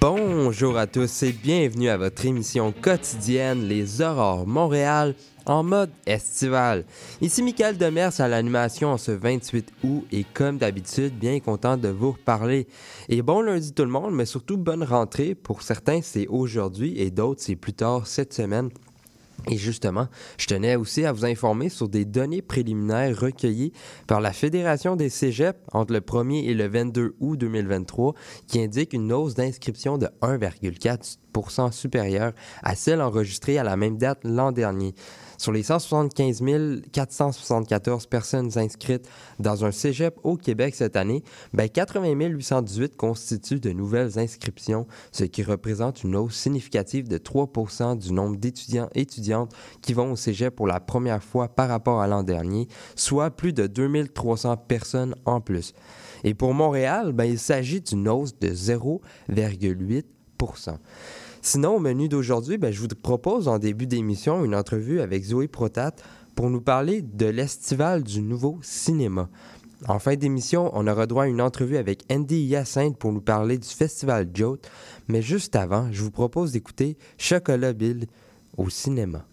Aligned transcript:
Bonjour 0.00 0.78
à 0.78 0.86
tous 0.86 1.24
et 1.24 1.32
bienvenue 1.32 1.90
à 1.90 1.98
votre 1.98 2.24
émission 2.24 2.72
quotidienne 2.72 3.68
Les 3.68 4.00
Aurores 4.00 4.46
Montréal 4.46 5.14
en 5.44 5.62
mode 5.62 5.90
estival. 6.06 6.86
Ici 7.20 7.42
Michael 7.42 7.76
Demers 7.76 8.18
à 8.18 8.26
l'animation 8.26 8.92
en 8.92 8.96
ce 8.96 9.12
28 9.12 9.70
août 9.84 10.06
et 10.10 10.24
comme 10.24 10.56
d'habitude, 10.56 11.18
bien 11.18 11.38
content 11.40 11.76
de 11.76 11.88
vous 11.88 12.12
reparler. 12.12 12.66
Et 13.10 13.20
bon 13.20 13.42
lundi 13.42 13.74
tout 13.74 13.84
le 13.84 13.90
monde, 13.90 14.14
mais 14.14 14.24
surtout 14.24 14.56
bonne 14.56 14.84
rentrée. 14.84 15.34
Pour 15.34 15.60
certains, 15.60 16.00
c'est 16.00 16.26
aujourd'hui 16.28 16.98
et 16.98 17.10
d'autres, 17.10 17.42
c'est 17.42 17.56
plus 17.56 17.74
tard 17.74 18.06
cette 18.06 18.32
semaine. 18.32 18.70
Et 19.48 19.56
justement, 19.56 20.08
je 20.38 20.46
tenais 20.46 20.76
aussi 20.76 21.04
à 21.04 21.12
vous 21.12 21.24
informer 21.24 21.68
sur 21.68 21.88
des 21.88 22.04
données 22.04 22.42
préliminaires 22.42 23.18
recueillies 23.18 23.72
par 24.06 24.20
la 24.20 24.32
Fédération 24.32 24.96
des 24.96 25.08
cégeps 25.08 25.58
entre 25.72 25.92
le 25.92 26.00
1er 26.00 26.44
et 26.44 26.54
le 26.54 26.68
22 26.68 27.16
août 27.20 27.36
2023 27.38 28.14
qui 28.46 28.60
indiquent 28.60 28.92
une 28.92 29.12
hausse 29.12 29.34
d'inscription 29.34 29.98
de 29.98 30.08
1,4% 30.22 31.72
supérieure 31.72 32.32
à 32.62 32.74
celle 32.74 33.00
enregistrée 33.00 33.58
à 33.58 33.64
la 33.64 33.76
même 33.76 33.98
date 33.98 34.20
l'an 34.24 34.52
dernier. 34.52 34.94
Sur 35.40 35.52
les 35.52 35.62
175 35.62 36.42
474 36.92 38.06
personnes 38.08 38.58
inscrites 38.58 39.08
dans 39.38 39.64
un 39.64 39.70
cégep 39.70 40.14
au 40.22 40.36
Québec 40.36 40.74
cette 40.74 40.96
année, 40.96 41.24
ben 41.54 41.66
80 41.66 42.26
818 42.26 42.94
constituent 42.94 43.58
de 43.58 43.70
nouvelles 43.72 44.18
inscriptions, 44.18 44.86
ce 45.12 45.24
qui 45.24 45.42
représente 45.42 46.04
une 46.04 46.14
hausse 46.14 46.36
significative 46.36 47.08
de 47.08 47.16
3% 47.16 47.96
du 47.96 48.12
nombre 48.12 48.36
d'étudiants 48.36 48.90
et 48.94 49.00
étudiantes 49.00 49.54
qui 49.80 49.94
vont 49.94 50.12
au 50.12 50.16
cégep 50.16 50.54
pour 50.54 50.66
la 50.66 50.78
première 50.78 51.24
fois 51.24 51.48
par 51.48 51.70
rapport 51.70 52.02
à 52.02 52.06
l'an 52.06 52.22
dernier, 52.22 52.68
soit 52.94 53.30
plus 53.30 53.54
de 53.54 53.66
2300 53.66 54.58
personnes 54.58 55.14
en 55.24 55.40
plus. 55.40 55.72
Et 56.22 56.34
pour 56.34 56.52
Montréal, 56.52 57.12
ben, 57.12 57.24
il 57.24 57.38
s'agit 57.38 57.80
d'une 57.80 58.10
hausse 58.10 58.38
de 58.38 58.48
0,8 58.48 60.04
Sinon, 61.42 61.76
au 61.76 61.80
menu 61.80 62.08
d'aujourd'hui, 62.08 62.58
ben, 62.58 62.70
je 62.70 62.80
vous 62.80 62.88
propose 62.88 63.48
en 63.48 63.58
début 63.58 63.86
d'émission 63.86 64.44
une 64.44 64.54
entrevue 64.54 65.00
avec 65.00 65.24
Zoé 65.24 65.48
Protat 65.48 65.92
pour 66.34 66.50
nous 66.50 66.60
parler 66.60 67.00
de 67.00 67.26
l'estival 67.26 68.02
du 68.02 68.20
nouveau 68.20 68.58
cinéma. 68.62 69.28
En 69.88 69.98
fin 69.98 70.16
d'émission, 70.16 70.70
on 70.74 70.86
aura 70.86 71.06
droit 71.06 71.24
à 71.24 71.28
une 71.28 71.40
entrevue 71.40 71.78
avec 71.78 72.04
Andy 72.12 72.42
Hyacinthe 72.42 72.98
pour 72.98 73.12
nous 73.12 73.22
parler 73.22 73.56
du 73.56 73.68
festival 73.68 74.28
Jote. 74.34 74.70
Mais 75.08 75.22
juste 75.22 75.56
avant, 75.56 75.90
je 75.90 76.02
vous 76.02 76.10
propose 76.10 76.52
d'écouter 76.52 76.98
Chocolat 77.16 77.72
Bill 77.72 78.06
au 78.58 78.68
cinéma. 78.68 79.24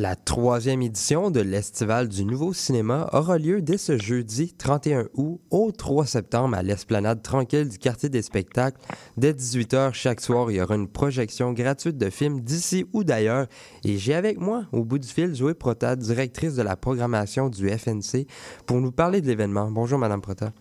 La 0.00 0.14
troisième 0.14 0.80
édition 0.80 1.32
de 1.32 1.40
l'Estival 1.40 2.06
du 2.06 2.24
Nouveau 2.24 2.52
Cinéma 2.52 3.10
aura 3.12 3.36
lieu 3.36 3.60
dès 3.60 3.78
ce 3.78 3.98
jeudi 3.98 4.54
31 4.56 5.08
août 5.14 5.40
au 5.50 5.72
3 5.72 6.06
septembre 6.06 6.56
à 6.56 6.62
l'esplanade 6.62 7.20
tranquille 7.20 7.68
du 7.68 7.78
quartier 7.78 8.08
des 8.08 8.22
spectacles. 8.22 8.80
Dès 9.16 9.32
18h 9.32 9.94
chaque 9.94 10.20
soir, 10.20 10.52
il 10.52 10.58
y 10.58 10.62
aura 10.62 10.76
une 10.76 10.86
projection 10.86 11.52
gratuite 11.52 11.98
de 11.98 12.10
films 12.10 12.42
d'ici 12.42 12.86
ou 12.92 13.02
d'ailleurs. 13.02 13.48
Et 13.82 13.98
j'ai 13.98 14.14
avec 14.14 14.38
moi, 14.38 14.66
au 14.70 14.84
bout 14.84 15.00
du 15.00 15.08
fil, 15.08 15.34
Zoé 15.34 15.54
Prota, 15.54 15.96
directrice 15.96 16.54
de 16.54 16.62
la 16.62 16.76
programmation 16.76 17.48
du 17.48 17.68
FNC, 17.68 18.28
pour 18.66 18.80
nous 18.80 18.92
parler 18.92 19.20
de 19.20 19.26
l'événement. 19.26 19.68
Bonjour, 19.68 19.98
Madame 19.98 20.20
Prota. 20.20 20.52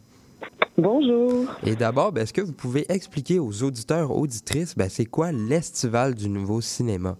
Bonjour. 0.80 1.46
Et 1.64 1.76
d'abord, 1.76 2.12
ben, 2.12 2.22
est-ce 2.22 2.34
que 2.34 2.42
vous 2.42 2.54
pouvez 2.54 2.86
expliquer 2.90 3.38
aux 3.38 3.62
auditeurs, 3.62 4.16
auditrices, 4.16 4.76
ben, 4.76 4.90
c'est 4.90 5.06
quoi 5.06 5.32
l'Estival 5.32 6.16
du 6.16 6.28
Nouveau 6.28 6.60
Cinéma? 6.60 7.18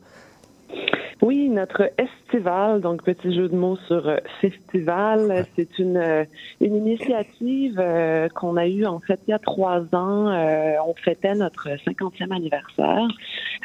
Oui, 1.24 1.50
notre 1.50 1.92
estival, 1.98 2.80
donc 2.80 3.02
petit 3.04 3.34
jeu 3.34 3.50
de 3.50 3.56
mots 3.56 3.78
sur 3.88 4.08
euh, 4.08 4.18
festival, 4.40 5.48
c'est 5.56 5.80
une, 5.80 5.98
euh, 5.98 6.26
une 6.62 6.76
initiative 6.76 7.80
euh, 7.80 8.30
qu'on 8.30 8.56
a 8.56 8.68
eue 8.68 8.86
en 8.86 9.00
fait 9.00 9.20
il 9.28 9.32
y 9.32 9.34
a 9.34 9.40
trois 9.40 9.82
ans. 9.96 10.30
Euh, 10.30 10.74
on 10.86 10.94
fêtait 10.94 11.34
notre 11.34 11.70
50e 11.70 12.32
anniversaire. 12.32 13.08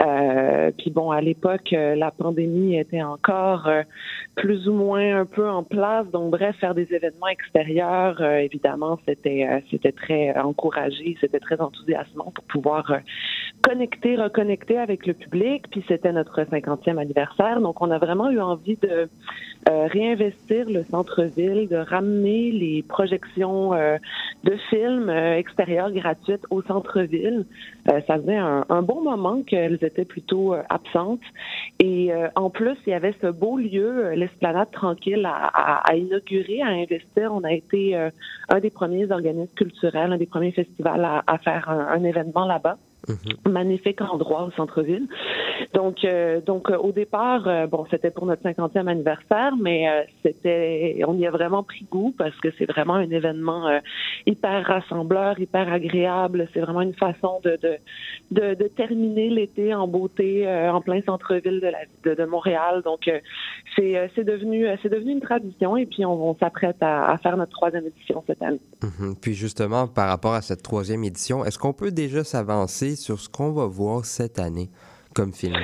Euh, 0.00 0.70
puis 0.78 0.90
bon, 0.90 1.10
à 1.10 1.20
l'époque, 1.20 1.74
euh, 1.74 1.94
la 1.94 2.10
pandémie 2.10 2.78
était 2.78 3.02
encore 3.02 3.66
euh, 3.66 3.82
plus 4.34 4.66
ou 4.66 4.72
moins 4.72 5.20
un 5.20 5.26
peu 5.26 5.48
en 5.48 5.62
place. 5.62 6.06
Donc 6.10 6.30
bref, 6.30 6.56
faire 6.56 6.74
des 6.74 6.94
événements 6.94 7.28
extérieurs, 7.28 8.16
euh, 8.22 8.38
évidemment, 8.38 8.98
c'était 9.06 9.46
euh, 9.46 9.60
c'était 9.70 9.92
très 9.92 10.34
encouragé, 10.38 11.18
c'était 11.20 11.40
très 11.40 11.60
enthousiasmant 11.60 12.32
pour 12.34 12.44
pouvoir 12.44 12.90
euh, 12.92 12.98
connecter, 13.62 14.16
reconnecter 14.16 14.78
avec 14.78 15.06
le 15.06 15.14
public. 15.14 15.64
Puis 15.70 15.84
c'était 15.88 16.12
notre 16.12 16.42
50e 16.42 16.98
anniversaire. 16.98 17.60
Donc 17.60 17.80
on 17.80 17.90
a 17.90 17.98
vraiment 17.98 18.30
eu 18.30 18.40
envie 18.40 18.76
de 18.76 19.08
euh, 19.68 19.86
réinvestir 19.86 20.68
le 20.68 20.84
centre-ville, 20.84 21.68
de 21.68 21.76
ramener 21.76 22.50
les 22.50 22.82
projections 22.82 23.74
euh, 23.74 23.96
de 24.44 24.56
films 24.70 25.08
euh, 25.08 25.36
extérieurs 25.36 25.92
gratuites 25.92 26.44
au 26.50 26.62
centre-ville. 26.62 27.46
Euh, 27.88 28.00
ça 28.06 28.16
faisait 28.18 28.36
un, 28.36 28.64
un 28.68 28.82
bon 28.82 29.02
moment 29.02 29.42
qu'elles 29.42 29.78
étaient 29.82 30.04
plutôt 30.04 30.54
euh, 30.54 30.62
absentes. 30.68 31.20
Et 31.78 32.12
euh, 32.12 32.28
en 32.34 32.50
plus, 32.50 32.76
il 32.86 32.90
y 32.90 32.94
avait 32.94 33.14
ce 33.20 33.28
beau 33.28 33.56
lieu, 33.58 34.10
l'esplanade 34.14 34.70
tranquille, 34.72 35.24
à, 35.24 35.46
à, 35.46 35.90
à 35.90 35.94
inaugurer, 35.94 36.60
à 36.62 36.68
investir. 36.68 37.32
On 37.32 37.44
a 37.44 37.52
été 37.52 37.94
un 37.94 38.60
des 38.60 38.70
premiers 38.70 39.10
organismes 39.10 39.54
culturels, 39.54 40.12
un 40.12 40.18
des 40.18 40.26
premiers 40.26 40.52
festivals 40.52 41.04
à, 41.04 41.22
à 41.26 41.38
faire 41.38 41.68
un, 41.70 41.86
un 41.88 42.04
événement 42.04 42.46
là-bas 42.46 42.76
Mhm. 43.08 43.52
magnifique 43.52 44.00
endroit 44.00 44.44
au 44.44 44.50
centre-ville. 44.52 45.08
Donc, 45.74 46.04
euh, 46.04 46.40
donc 46.40 46.70
euh, 46.70 46.76
au 46.76 46.92
départ, 46.92 47.48
euh, 47.48 47.66
bon, 47.66 47.84
c'était 47.90 48.10
pour 48.10 48.26
notre 48.26 48.42
50e 48.42 48.86
anniversaire, 48.86 49.54
mais 49.60 50.06
c'était, 50.22 51.02
on 51.06 51.16
y 51.18 51.26
a 51.26 51.30
vraiment 51.30 51.62
pris 51.62 51.86
goût 51.90 52.14
parce 52.16 52.36
que 52.40 52.48
c'est 52.58 52.66
vraiment 52.66 52.94
un 52.94 53.10
événement 53.10 53.80
hyper 54.26 54.66
rassembleur, 54.66 55.38
hyper 55.40 55.72
agréable. 55.72 56.48
C'est 56.52 56.60
vraiment 56.60 56.82
une 56.82 56.94
façon 56.94 57.40
de 57.44 57.58
de, 57.62 57.76
de, 58.30 58.54
de 58.54 58.68
terminer 58.68 59.28
l'été 59.30 59.74
en 59.74 59.86
beauté 59.86 60.48
en 60.48 60.80
plein 60.80 61.00
centre-ville 61.02 61.60
de, 61.60 61.68
la, 61.68 61.78
de, 62.04 62.14
de 62.14 62.24
Montréal. 62.24 62.82
Donc, 62.84 63.10
c'est 63.76 64.10
c'est 64.14 64.24
devenu 64.24 64.66
c'est 64.82 64.88
devenu 64.88 65.12
une 65.12 65.20
tradition 65.20 65.76
et 65.76 65.86
puis 65.86 66.04
on, 66.04 66.30
on 66.30 66.36
s'apprête 66.36 66.76
à, 66.80 67.10
à 67.10 67.18
faire 67.18 67.36
notre 67.36 67.52
troisième 67.52 67.86
édition 67.86 68.22
cette 68.26 68.42
année. 68.42 68.60
Mhm. 68.82 69.16
Puis 69.20 69.34
justement, 69.34 69.86
par 69.86 70.08
rapport 70.08 70.34
à 70.34 70.42
cette 70.42 70.62
troisième 70.62 71.04
édition, 71.04 71.44
est-ce 71.44 71.58
qu'on 71.58 71.72
peut 71.72 71.90
déjà 71.90 72.24
s'avancer 72.24 72.91
sur 72.96 73.20
ce 73.20 73.28
qu'on 73.28 73.52
va 73.52 73.66
voir 73.66 74.04
cette 74.04 74.38
année 74.38 74.70
comme 75.14 75.32
film? 75.32 75.56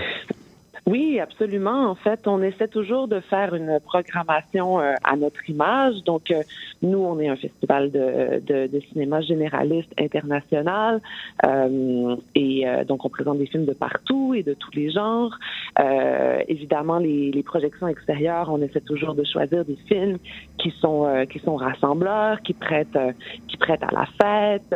Oui, 0.89 1.21
absolument. 1.21 1.91
En 1.91 1.95
fait, 1.95 2.27
on 2.27 2.41
essaie 2.43 2.67
toujours 2.67 3.09
de 3.09 3.21
faire 3.21 3.55
une 3.55 3.79
programmation 3.79 4.81
euh, 4.81 4.95
à 5.05 5.17
notre 5.17 5.51
image. 5.51 5.97
Donc, 6.07 6.31
euh, 6.31 6.43
nous, 6.81 6.97
on 6.99 7.21
est 7.21 7.29
un 7.29 7.37
festival 7.37 7.91
de, 7.91 8.41
de, 8.41 8.69
de 8.69 8.81
cinéma 8.91 9.21
généraliste 9.21 9.93
international. 10.01 11.03
Euh, 11.45 12.17
et 12.35 12.67
euh, 12.67 12.85
donc, 12.85 13.05
on 13.05 13.11
présente 13.11 13.37
des 13.37 13.45
films 13.45 13.67
de 13.67 13.75
partout 13.75 14.33
et 14.35 14.43
de 14.43 14.55
tous 14.55 14.71
les 14.75 14.91
genres. 14.91 15.39
Euh, 15.79 16.39
évidemment, 16.49 16.97
les, 16.97 17.33
les 17.33 17.43
projections 17.43 17.89
extérieures, 17.89 18.49
on 18.51 18.63
essaie 18.63 18.81
toujours 18.81 19.15
de 19.15 19.25
choisir 19.25 19.67
des 19.67 19.77
films 19.89 20.17
qui 20.57 20.71
sont 20.81 21.05
euh, 21.07 21.27
qui 21.27 21.39
sont 21.41 21.57
rassembleurs, 21.57 22.41
qui 22.41 22.55
prêtent 22.55 22.99
qui 23.47 23.59
prêtent 23.59 23.83
à 23.83 23.93
la 23.93 24.07
fête, 24.19 24.75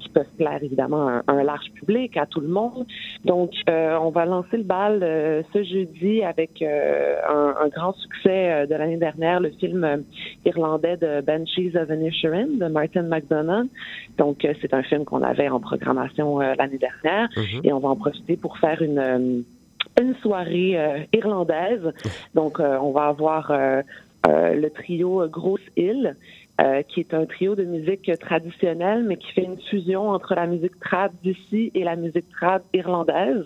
qui 0.00 0.08
peuvent 0.08 0.34
plaire 0.36 0.60
évidemment 0.62 1.06
à 1.06 1.12
un, 1.12 1.22
un 1.28 1.42
large 1.44 1.70
public, 1.74 2.16
à 2.16 2.26
tout 2.26 2.40
le 2.40 2.48
monde. 2.48 2.86
Donc, 3.24 3.52
on 3.68 4.10
va 4.10 4.24
lancer 4.24 4.56
le 4.56 4.64
bal 4.64 5.04
euh, 5.28 5.42
ce 5.52 5.62
jeudi 5.62 6.22
avec 6.22 6.62
euh, 6.62 7.16
un, 7.28 7.54
un 7.64 7.68
grand 7.68 7.92
succès 7.92 8.50
euh, 8.52 8.66
de 8.66 8.74
l'année 8.74 8.96
dernière, 8.96 9.40
le 9.40 9.50
film 9.50 10.04
irlandais 10.44 10.96
de 10.96 11.20
Banshees 11.20 11.76
of 11.76 11.88
Inisherin 11.90 12.46
de 12.62 12.66
Martin 12.66 13.02
McDonough. 13.02 13.68
Donc, 14.16 14.46
c'est 14.60 14.72
un 14.72 14.82
film 14.82 15.04
qu'on 15.04 15.22
avait 15.22 15.48
en 15.48 15.60
programmation 15.60 16.38
l'année 16.38 16.78
dernière 16.78 17.28
Mhm. 17.36 17.60
et 17.64 17.72
on 17.72 17.78
va 17.78 17.90
en 17.90 17.96
profiter 17.96 18.36
pour 18.36 18.58
faire 18.58 18.80
une 18.82 19.44
une 20.00 20.14
soirée 20.16 20.76
irlandaise. 21.12 21.92
Donc, 22.34 22.60
on 22.60 22.90
va 22.92 23.06
avoir 23.06 23.52
le 24.26 24.68
trio 24.68 25.26
Grosse 25.28 25.68
Île, 25.76 26.16
euh, 26.60 26.82
qui 26.82 27.00
est 27.00 27.14
un 27.14 27.24
trio 27.26 27.54
de 27.54 27.64
musique 27.64 28.10
traditionnelle, 28.18 29.04
mais 29.04 29.16
qui 29.16 29.30
fait 29.32 29.44
une 29.44 29.60
fusion 29.60 30.10
entre 30.10 30.34
la 30.34 30.46
musique 30.46 30.78
trad 30.80 31.12
d'ici 31.22 31.70
et 31.74 31.84
la 31.84 31.96
musique 31.96 32.28
trad 32.30 32.62
irlandaise, 32.74 33.44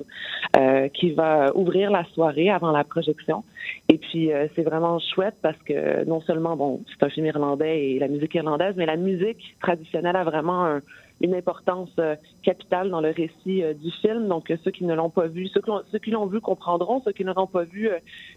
euh, 0.56 0.88
qui 0.88 1.10
va 1.12 1.54
ouvrir 1.56 1.90
la 1.90 2.04
soirée 2.14 2.50
avant 2.50 2.72
la 2.72 2.84
projection. 2.84 3.44
Et 3.88 3.98
puis, 3.98 4.32
euh, 4.32 4.46
c'est 4.54 4.62
vraiment 4.62 4.98
chouette 4.98 5.36
parce 5.42 5.58
que 5.64 6.04
non 6.04 6.20
seulement, 6.22 6.56
bon, 6.56 6.80
c'est 6.88 7.04
un 7.04 7.10
film 7.10 7.26
irlandais 7.26 7.84
et 7.90 7.98
la 7.98 8.08
musique 8.08 8.34
irlandaise, 8.34 8.74
mais 8.76 8.86
la 8.86 8.96
musique 8.96 9.56
traditionnelle 9.60 10.16
a 10.16 10.24
vraiment 10.24 10.64
un- 10.64 10.80
une 11.20 11.34
importance 11.34 11.92
euh, 12.00 12.16
capitale 12.42 12.90
dans 12.90 13.00
le 13.00 13.10
récit 13.10 13.62
euh, 13.62 13.74
du 13.74 13.90
film. 14.00 14.26
Donc, 14.26 14.50
euh, 14.50 14.56
ceux 14.64 14.70
qui 14.72 14.84
ne 14.84 14.94
l'ont 14.94 15.10
pas 15.10 15.26
vu, 15.26 15.46
ceux 15.48 15.60
qui 16.00 16.10
l'ont, 16.10 16.26
vu 16.26 16.40
comprendront. 16.40 17.00
Ceux 17.04 17.12
qui 17.12 17.24
ne 17.24 17.32
l'ont 17.32 17.46
pas 17.46 17.64
vu, 17.64 17.88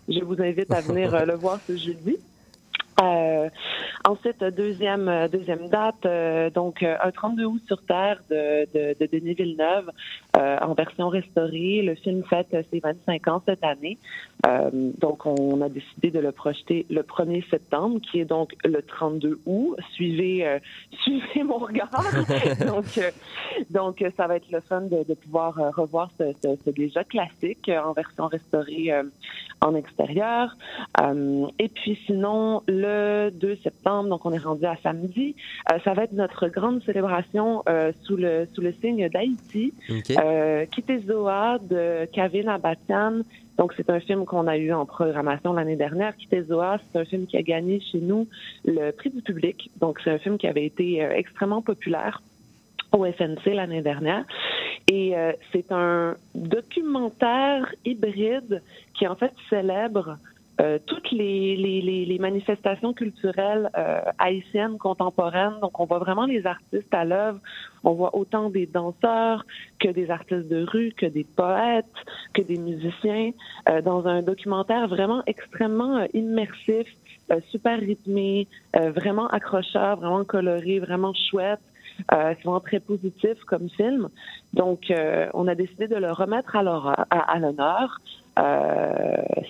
je 0.08 0.20
vous 0.24 0.40
invite 0.42 0.72
à 0.72 0.82
venir 0.82 1.26
le 1.26 1.36
voir 1.36 1.62
ce 1.68 1.76
jeudi. 1.76 2.18
Euh, 3.02 3.50
ensuite, 4.08 4.42
deuxième 4.44 5.10
euh, 5.10 5.28
deuxième 5.28 5.68
date, 5.68 6.06
euh, 6.06 6.50
donc 6.50 6.82
euh, 6.82 6.96
un 7.04 7.12
32 7.12 7.46
août 7.46 7.62
sur 7.68 7.82
Terre 7.84 8.22
de, 8.30 8.66
de, 8.74 8.96
de 8.98 9.06
Denis 9.12 9.34
Villeneuve 9.34 9.92
euh, 10.38 10.58
en 10.62 10.74
version 10.74 11.10
restaurée. 11.10 11.82
Le 11.82 11.96
film 11.96 12.24
fête 12.24 12.54
euh, 12.54 12.64
ses 12.72 12.80
25 12.80 13.28
ans 13.28 13.42
cette 13.46 13.64
année. 13.64 13.98
Euh, 14.46 14.70
donc, 14.98 15.26
on 15.26 15.60
a 15.62 15.70
décidé 15.70 16.12
de 16.12 16.20
le 16.20 16.32
projeter 16.32 16.86
le 16.90 17.02
1er 17.02 17.48
septembre, 17.50 18.00
qui 18.00 18.20
est 18.20 18.26
donc 18.26 18.54
le 18.64 18.82
32 18.82 19.40
août. 19.46 19.76
Suivez 19.94 20.48
euh, 20.48 20.60
suivez 21.02 21.44
mon 21.44 21.58
regard. 21.58 21.90
donc, 22.66 22.98
euh, 22.98 23.12
donc, 23.72 24.02
euh, 24.02 24.10
ça 24.16 24.28
va 24.28 24.38
être 24.38 24.52
le 24.52 24.62
fun 24.62 24.82
de, 24.82 25.04
de 25.04 25.14
pouvoir 25.16 25.60
euh, 25.60 25.70
revoir 25.72 26.12
ce, 26.18 26.32
ce, 26.42 26.56
ce 26.64 26.70
déjà 26.70 27.04
classique 27.04 27.68
euh, 27.68 27.82
en 27.82 27.92
version 27.92 28.28
restaurée 28.28 28.94
euh, 28.94 29.04
en 29.62 29.76
extérieur. 29.76 30.56
Euh, 31.02 31.48
et 31.60 31.68
puis 31.68 32.00
sinon, 32.06 32.62
le 32.68 32.85
2 33.32 33.56
septembre, 33.64 34.10
donc 34.10 34.26
on 34.26 34.32
est 34.34 34.38
rendu 34.38 34.66
à 34.66 34.76
samedi, 34.84 35.36
euh, 35.72 35.80
ça 35.84 35.94
va 35.94 36.04
être 36.04 36.14
notre 36.14 36.48
grande 36.48 36.84
célébration 36.84 37.64
euh, 37.68 37.92
sous 38.04 38.18
le 38.18 38.48
sous 38.54 38.62
le 38.62 38.74
signe 38.82 39.10
d'Haïti, 39.10 39.74
OK. 39.90 40.12
euh, 40.18 40.66
Kitezoa 40.66 41.58
de 41.60 42.06
Kevin 42.14 42.50
Abatian. 42.50 43.22
Donc 43.58 43.74
c'est 43.78 43.90
un 43.90 44.00
film 44.00 44.26
qu'on 44.26 44.48
a 44.48 44.58
eu 44.58 44.74
en 44.74 44.86
programmation 44.86 45.54
l'année 45.54 45.78
dernière. 45.78 46.16
Kitezoa, 46.18 46.78
c'est 46.92 47.00
un 47.00 47.06
film 47.06 47.26
qui 47.26 47.38
a 47.38 47.42
gagné 47.42 47.80
chez 47.80 48.00
nous 48.00 48.28
le 48.66 48.92
prix 48.92 49.10
du 49.10 49.22
public. 49.22 49.70
Donc 49.80 50.00
c'est 50.04 50.12
un 50.12 50.18
film 50.18 50.38
qui 50.38 50.48
avait 50.48 50.66
été 50.66 51.04
euh, 51.04 51.12
extrêmement 51.16 51.62
populaire 51.62 52.22
au 52.92 53.06
FNC 53.06 53.54
l'année 53.54 53.82
dernière. 53.82 54.26
Et 54.92 55.18
euh, 55.18 55.32
c'est 55.52 55.72
un 55.72 56.16
documentaire 56.34 57.74
hybride 57.86 58.62
qui 58.94 59.08
en 59.08 59.16
fait 59.16 59.34
célèbre 59.50 60.18
euh, 60.62 60.80
toutes 60.86 61.12
les, 61.12 61.56
les, 61.56 61.82
les, 61.82 62.06
les 62.06 62.20
manifestations 62.20 62.94
culturelles 62.94 63.70
euh, 63.78 64.02
haïtiennes 64.18 64.78
contemporaines. 64.78 65.60
Donc, 65.62 65.80
on 65.80 65.86
voit 65.86 66.00
vraiment 66.00 66.26
les 66.26 66.46
artistes 66.46 66.94
à 66.94 67.04
l'œuvre. 67.04 67.40
On 67.84 67.94
voit 67.94 68.16
autant 68.16 68.50
des 68.50 68.66
danseurs 68.66 69.46
que 69.80 69.90
des 69.90 70.10
artistes 70.10 70.48
de 70.48 70.64
rue, 70.64 70.94
que 70.96 71.06
des 71.06 71.26
poètes, 71.26 71.86
que 72.34 72.42
des 72.42 72.58
musiciens, 72.58 73.32
euh, 73.70 73.82
dans 73.82 74.08
un 74.08 74.22
documentaire 74.22 74.88
vraiment 74.88 75.22
extrêmement 75.28 75.98
euh, 75.98 76.06
immersif, 76.14 76.88
euh, 77.32 77.40
super 77.50 77.80
rythmé, 77.80 78.48
euh, 78.76 78.92
vraiment 78.92 79.28
accrocheur, 79.28 79.98
vraiment 79.98 80.24
coloré, 80.24 80.80
vraiment 80.80 81.14
chouette. 81.14 81.60
Euh, 82.14 82.34
c'est 82.36 82.44
vraiment 82.44 82.60
très 82.60 82.80
positif 82.80 83.38
comme 83.46 83.70
film. 83.70 84.10
Donc, 84.54 84.92
euh, 84.92 85.28
on 85.34 85.48
a 85.48 85.56
décidé 85.56 85.88
de 85.88 85.96
le 85.96 86.12
remettre 86.12 86.56
à 86.56 87.40
l'honneur 87.40 88.02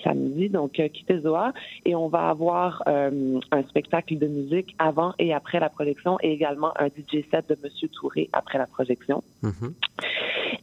samedi, 0.04 0.48
donc 0.48 0.78
euh, 0.78 0.88
Kitezoa, 0.88 1.52
et 1.84 1.94
on 1.94 2.08
va 2.08 2.28
avoir 2.28 2.82
euh, 2.86 3.40
un 3.50 3.62
spectacle 3.64 4.18
de 4.18 4.26
musique 4.26 4.74
avant 4.78 5.12
et 5.18 5.34
après 5.34 5.60
la 5.60 5.68
projection, 5.68 6.18
et 6.22 6.32
également 6.32 6.72
un 6.78 6.86
DJ 6.86 7.24
set 7.30 7.48
de 7.48 7.56
Monsieur 7.62 7.88
Touré 7.88 8.28
après 8.32 8.58
la 8.58 8.66
projection. 8.66 9.22
Mhm. 9.42 9.74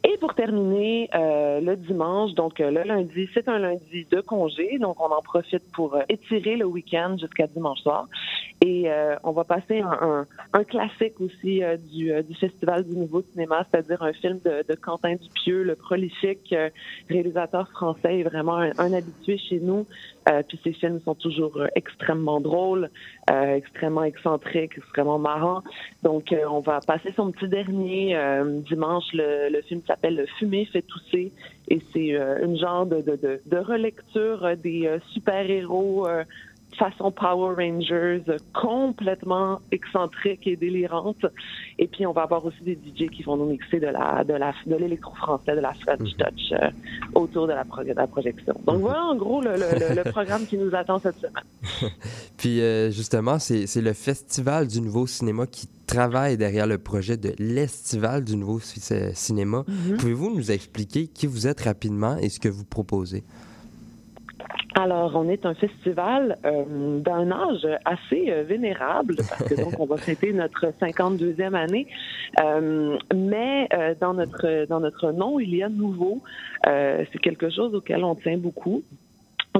Et 0.04 0.16
pour 0.18 0.34
terminer, 0.34 1.08
euh, 1.14 1.60
le 1.60 1.76
dimanche, 1.76 2.32
donc 2.34 2.60
euh, 2.60 2.70
le 2.70 2.82
lundi, 2.82 3.28
c'est 3.34 3.48
un 3.48 3.58
lundi 3.58 4.06
de 4.10 4.20
congé, 4.20 4.78
donc 4.78 5.00
on 5.00 5.10
en 5.10 5.22
profite 5.22 5.62
pour 5.72 5.94
euh, 5.94 6.02
étirer 6.08 6.56
le 6.56 6.66
week-end 6.66 7.16
jusqu'à 7.18 7.46
dimanche 7.46 7.80
soir. 7.80 8.06
Et 8.66 8.90
euh, 8.90 9.14
on 9.24 9.32
va 9.32 9.44
passer 9.44 9.82
un, 9.82 10.64
classique 10.64 11.20
aussi 11.20 11.62
euh, 11.62 11.76
du, 11.76 12.10
euh, 12.10 12.22
du 12.22 12.34
Festival 12.34 12.82
du 12.84 12.96
Nouveau 12.96 13.20
Cinéma, 13.20 13.66
c'est-à-dire 13.70 14.02
un 14.02 14.14
film 14.14 14.38
de, 14.42 14.74
Quentin 14.80 15.16
Dupieux, 15.16 15.64
le 15.64 15.74
prolifique 15.74 16.54
réalisateur 17.10 17.68
français, 17.72 18.20
est 18.20 18.22
vraiment 18.22 18.56
un, 18.56 18.92
habitué 18.94 19.36
chez 19.36 19.60
nous. 19.60 19.86
Puis 20.48 20.58
ses 20.64 20.72
films 20.72 21.00
sont 21.04 21.14
toujours 21.14 21.58
extrêmement 21.74 22.40
drôles, 22.40 22.88
extrêmement 23.28 24.04
excentriques, 24.04 24.72
extrêmement 24.78 25.18
marrants. 25.18 25.62
Donc, 26.02 26.34
on 26.48 26.60
va 26.60 26.80
passer 26.80 27.12
son 27.14 27.30
petit 27.30 27.48
dernier 27.48 28.16
dimanche. 28.66 29.04
Le, 29.12 29.50
le 29.50 29.60
film 29.62 29.82
s'appelle 29.86 30.16
Le 30.16 30.26
Fumer 30.38 30.64
fait 30.66 30.82
tousser 30.82 31.32
et 31.68 31.80
c'est 31.92 32.16
une 32.42 32.56
genre 32.56 32.86
de, 32.86 33.58
relecture 33.58 34.56
des 34.56 34.98
super-héros 35.12 36.06
façon 36.74 37.10
Power 37.10 37.54
Rangers, 37.56 38.22
complètement 38.52 39.60
excentrique 39.72 40.46
et 40.46 40.56
délirante. 40.56 41.24
Et 41.78 41.86
puis, 41.86 42.06
on 42.06 42.12
va 42.12 42.22
avoir 42.22 42.44
aussi 42.44 42.62
des 42.62 42.74
DJ 42.74 43.08
qui 43.10 43.22
vont 43.22 43.36
nous 43.36 43.46
mixer 43.46 43.80
de 43.80 43.86
la 43.86 44.24
de 44.24 44.34
la 44.34 44.52
de 44.66 44.76
l'électro 44.76 45.14
français, 45.14 45.54
de 45.54 45.60
la 45.60 45.72
French 45.74 46.16
Touch 46.18 46.52
euh, 46.52 46.70
autour 47.14 47.46
de 47.46 47.52
la, 47.52 47.64
pro- 47.64 47.82
de 47.84 47.92
la 47.92 48.06
projection. 48.06 48.54
Donc, 48.66 48.80
voilà 48.80 49.04
en 49.04 49.16
gros 49.16 49.40
le, 49.40 49.52
le, 49.52 49.78
le- 49.88 49.94
le 50.02 50.10
programme 50.12 50.46
qui 50.46 50.56
nous 50.58 50.74
attend 50.74 50.98
cette 50.98 51.16
semaine. 51.16 51.44
Puis 52.36 52.60
euh, 52.60 52.90
justement, 52.90 53.38
c'est 53.38 53.66
le 53.80 53.92
Festival 53.92 54.66
du 54.66 54.80
Nouveau 54.80 55.06
Cinéma 55.06 55.46
qui 55.46 55.68
travaille 55.86 56.36
derrière 56.36 56.66
le 56.66 56.78
projet 56.78 57.16
de 57.16 57.32
l'Estival 57.38 58.24
du 58.24 58.36
Nouveau 58.36 58.58
euh, 58.90 59.10
Cinéma. 59.14 59.64
Pouvez-vous 59.98 60.34
nous 60.34 60.50
expliquer 60.50 61.06
qui 61.08 61.26
vous 61.26 61.46
êtes 61.46 61.60
rapidement 61.62 62.16
et 62.18 62.28
ce 62.28 62.40
que 62.40 62.48
vous 62.48 62.64
proposez? 62.64 63.22
Alors, 64.76 65.12
on 65.14 65.28
est 65.28 65.46
un 65.46 65.54
festival 65.54 66.36
euh, 66.44 66.98
d'un 66.98 67.30
âge 67.30 67.66
assez 67.84 68.26
euh, 68.28 68.42
vénérable, 68.42 69.16
parce 69.16 69.44
que 69.44 69.54
donc 69.54 69.78
on 69.78 69.86
va 69.86 69.96
fêter 69.96 70.32
notre 70.32 70.66
52e 70.80 71.54
année. 71.54 71.86
Euh, 72.40 72.98
mais 73.14 73.68
euh, 73.72 73.94
dans 74.00 74.14
notre 74.14 74.66
dans 74.66 74.80
notre 74.80 75.12
nom, 75.12 75.38
il 75.38 75.54
y 75.54 75.62
a 75.62 75.68
nouveau. 75.68 76.22
Euh, 76.66 77.04
c'est 77.12 77.20
quelque 77.20 77.50
chose 77.50 77.74
auquel 77.74 78.02
on 78.04 78.16
tient 78.16 78.36
beaucoup. 78.36 78.82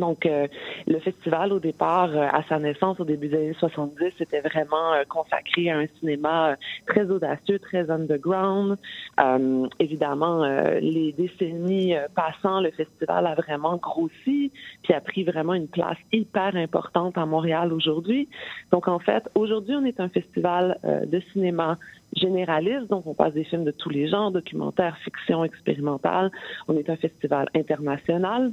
Donc, 0.00 0.26
euh, 0.26 0.48
le 0.88 0.98
festival, 0.98 1.52
au 1.52 1.60
départ, 1.60 2.10
euh, 2.10 2.26
à 2.26 2.42
sa 2.48 2.58
naissance, 2.58 2.98
au 2.98 3.04
début 3.04 3.28
des 3.28 3.36
années 3.36 3.56
70, 3.60 4.12
c'était 4.18 4.40
vraiment 4.40 4.92
euh, 4.92 5.04
consacré 5.08 5.70
à 5.70 5.78
un 5.78 5.86
cinéma 6.00 6.50
euh, 6.50 6.56
très 6.88 7.08
audacieux, 7.08 7.60
très 7.60 7.88
underground. 7.88 8.76
Euh, 9.20 9.68
évidemment, 9.78 10.44
les 10.80 11.14
décennies 11.16 11.94
passant, 12.16 12.60
le 12.60 12.72
festival 12.72 13.24
a 13.28 13.36
vraiment 13.36 13.76
grossi, 13.76 14.50
puis 14.82 14.92
a 14.92 15.00
pris 15.00 15.22
vraiment 15.22 15.54
une 15.54 15.68
place 15.68 15.98
hyper 16.10 16.56
importante 16.56 17.16
à 17.16 17.24
Montréal 17.24 17.72
aujourd'hui. 17.72 18.28
Donc, 18.72 18.88
en 18.88 18.98
fait, 18.98 19.30
aujourd'hui, 19.36 19.76
on 19.76 19.84
est 19.84 20.00
un 20.00 20.08
festival 20.08 20.76
de 20.82 21.20
cinéma 21.32 21.78
généraliste, 22.16 22.88
donc 22.88 23.06
on 23.06 23.14
passe 23.14 23.34
des 23.34 23.44
films 23.44 23.64
de 23.64 23.70
tous 23.70 23.90
les 23.90 24.08
genres, 24.08 24.32
documentaires, 24.32 24.96
fiction, 24.98 25.44
expérimentale. 25.44 26.30
On 26.68 26.76
est 26.76 26.90
un 26.90 26.96
festival 26.96 27.48
international. 27.54 28.52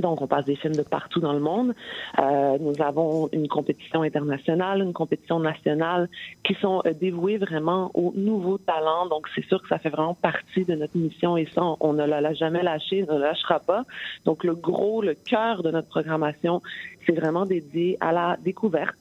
Donc, 0.00 0.22
on 0.22 0.26
passe 0.26 0.46
des 0.46 0.56
films 0.56 0.74
de 0.74 0.82
partout 0.82 1.20
dans 1.20 1.34
le 1.34 1.40
monde. 1.40 1.74
Euh, 2.18 2.56
nous 2.58 2.74
avons 2.82 3.28
une 3.32 3.48
compétition 3.48 4.02
internationale, 4.02 4.80
une 4.80 4.94
compétition 4.94 5.38
nationale 5.38 6.08
qui 6.44 6.54
sont 6.54 6.82
euh, 6.86 6.92
dévouées 6.92 7.36
vraiment 7.36 7.90
aux 7.94 8.12
nouveaux 8.16 8.58
talents. 8.58 9.06
Donc, 9.06 9.28
c'est 9.34 9.44
sûr 9.44 9.60
que 9.60 9.68
ça 9.68 9.78
fait 9.78 9.90
vraiment 9.90 10.14
partie 10.14 10.64
de 10.64 10.74
notre 10.74 10.96
mission 10.96 11.36
et 11.36 11.46
ça, 11.54 11.62
on 11.80 11.92
ne 11.92 12.04
l'a 12.04 12.34
jamais 12.34 12.62
lâché, 12.62 13.04
on 13.08 13.14
ne 13.14 13.20
lâchera 13.20 13.60
pas. 13.60 13.84
Donc, 14.24 14.44
le 14.44 14.54
gros, 14.54 15.02
le 15.02 15.14
cœur 15.14 15.62
de 15.62 15.70
notre 15.70 15.88
programmation, 15.88 16.62
c'est 17.06 17.12
vraiment 17.14 17.44
dédié 17.44 17.98
à 18.00 18.12
la 18.12 18.36
découverte. 18.42 18.96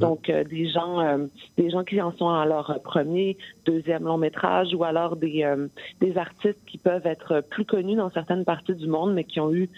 Donc, 0.00 0.28
euh, 0.28 0.44
des 0.44 0.68
gens, 0.68 1.00
euh, 1.00 1.26
des 1.56 1.70
gens 1.70 1.84
qui 1.84 2.00
en 2.00 2.12
sont 2.12 2.28
à 2.28 2.44
leur 2.46 2.80
premier, 2.82 3.36
deuxième 3.64 4.04
long 4.04 4.18
métrage, 4.18 4.74
ou 4.74 4.84
alors 4.84 5.16
des 5.16 5.44
euh, 5.44 5.68
des 6.00 6.16
artistes 6.18 6.60
qui 6.66 6.78
peuvent 6.78 7.06
être 7.06 7.42
plus 7.50 7.64
connus 7.64 7.96
dans 7.96 8.10
certaines 8.10 8.44
parties 8.44 8.74
du 8.74 8.86
monde, 8.86 9.14
mais 9.14 9.24
qui 9.24 9.40
ont 9.40 9.52
eu 9.52 9.68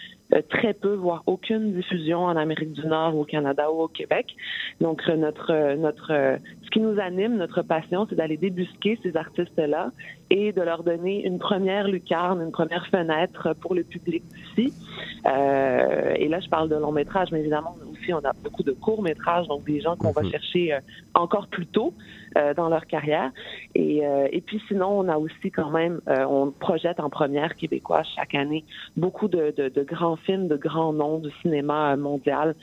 très 0.49 0.73
peu, 0.73 0.95
voire 0.95 1.21
aucune 1.27 1.73
diffusion 1.73 2.25
en 2.25 2.35
Amérique 2.35 2.73
du 2.73 2.85
Nord, 2.87 3.15
au 3.15 3.25
Canada 3.25 3.71
ou 3.71 3.83
au 3.83 3.87
Québec. 3.87 4.35
Donc, 4.81 5.07
notre 5.07 5.75
notre 5.75 6.07
ce 6.63 6.69
qui 6.71 6.79
nous 6.79 6.99
anime, 6.99 7.37
notre 7.37 7.61
passion, 7.61 8.07
c'est 8.09 8.15
d'aller 8.15 8.37
débusquer 8.37 8.99
ces 9.03 9.15
artistes-là 9.15 9.91
et 10.31 10.51
de 10.51 10.61
leur 10.61 10.83
donner 10.83 11.25
une 11.25 11.37
première 11.37 11.87
lucarne, 11.87 12.41
une 12.41 12.51
première 12.51 12.87
fenêtre 12.87 13.53
pour 13.61 13.75
le 13.75 13.83
public 13.83 14.23
d'ici. 14.55 14.73
Et 15.25 16.27
là, 16.27 16.39
je 16.39 16.49
parle 16.49 16.69
de 16.69 16.75
long 16.75 16.91
métrage, 16.91 17.31
mais 17.31 17.41
évidemment 17.41 17.75
aussi 18.05 18.13
on 18.13 18.19
a 18.27 18.33
beaucoup 18.43 18.63
de 18.63 18.71
courts 18.71 19.01
métrages, 19.01 19.47
donc 19.47 19.65
des 19.65 19.81
gens 19.81 19.95
qu'on 19.95 20.11
va 20.11 20.21
Mhm. 20.23 20.31
chercher 20.31 20.73
euh, 20.73 20.79
encore 21.13 21.47
plus 21.47 21.65
tôt 21.67 21.93
euh, 22.37 22.53
dans 22.53 22.69
leur 22.69 22.85
carrière. 22.85 23.31
Et, 23.75 24.05
euh, 24.05 24.27
et 24.31 24.41
puis 24.41 24.61
sinon, 24.67 24.99
on 24.99 25.07
a 25.09 25.17
aussi 25.17 25.51
quand 25.51 25.69
même, 25.71 26.01
on 26.07 26.51
projette 26.51 26.99
en 26.99 27.09
première 27.09 27.55
québécoise 27.55 28.05
chaque 28.15 28.35
année 28.35 28.63
beaucoup 28.97 29.27
de, 29.27 29.53
de, 29.57 29.69
de 29.69 29.83
grands 29.83 30.15
films, 30.17 30.47
de 30.47 30.55
grands 30.57 30.93
noms 30.93 31.19
du 31.19 31.29
cinéma 31.41 31.95
mondial 31.95 32.55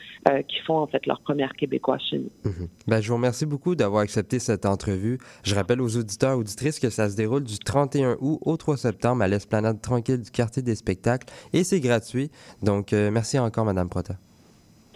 qui 0.49 0.59
font 0.67 0.77
en 0.77 0.87
fait 0.87 1.05
leur 1.07 1.21
première 1.21 1.53
québécoise 1.55 2.01
chez 2.11 2.19
nous. 2.19 2.31
Mhm. 2.45 2.69
Ben, 2.87 3.01
je 3.01 3.09
vous 3.09 3.15
remercie 3.17 3.47
beaucoup 3.47 3.75
d'avoir 3.75 4.03
accepté 4.03 4.39
cette 4.39 4.67
entrevue. 4.67 5.19
Je 5.45 5.55
rappelle 5.55 5.81
aux 5.81 5.97
auditeurs 5.97 6.33
et 6.33 6.37
auditrices 6.37 6.79
que 6.79 6.91
ça 6.91 7.09
se 7.09 7.17
déroule 7.17 7.45
du 7.45 7.59
31 7.59 8.17
août 8.21 8.39
au 8.43 8.57
3 8.57 8.77
septembre 8.77 9.23
à 9.23 9.29
l'esplanade 9.29 9.81
tranquille 9.81 10.21
du 10.21 10.31
quartier 10.31 10.63
des 10.63 10.75
spectacles 10.75 11.27
et 11.53 11.65
c'est 11.65 11.81
gratuit. 11.81 12.31
Donc, 12.63 12.93
merci 12.93 13.39
encore, 13.39 13.65
Madame 13.65 13.89
Prota. 13.89 14.15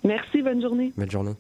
Merci, 0.07 0.41
bonne 0.41 0.63
journée. 0.63 0.93
Belle 0.97 1.11
journée. 1.11 1.33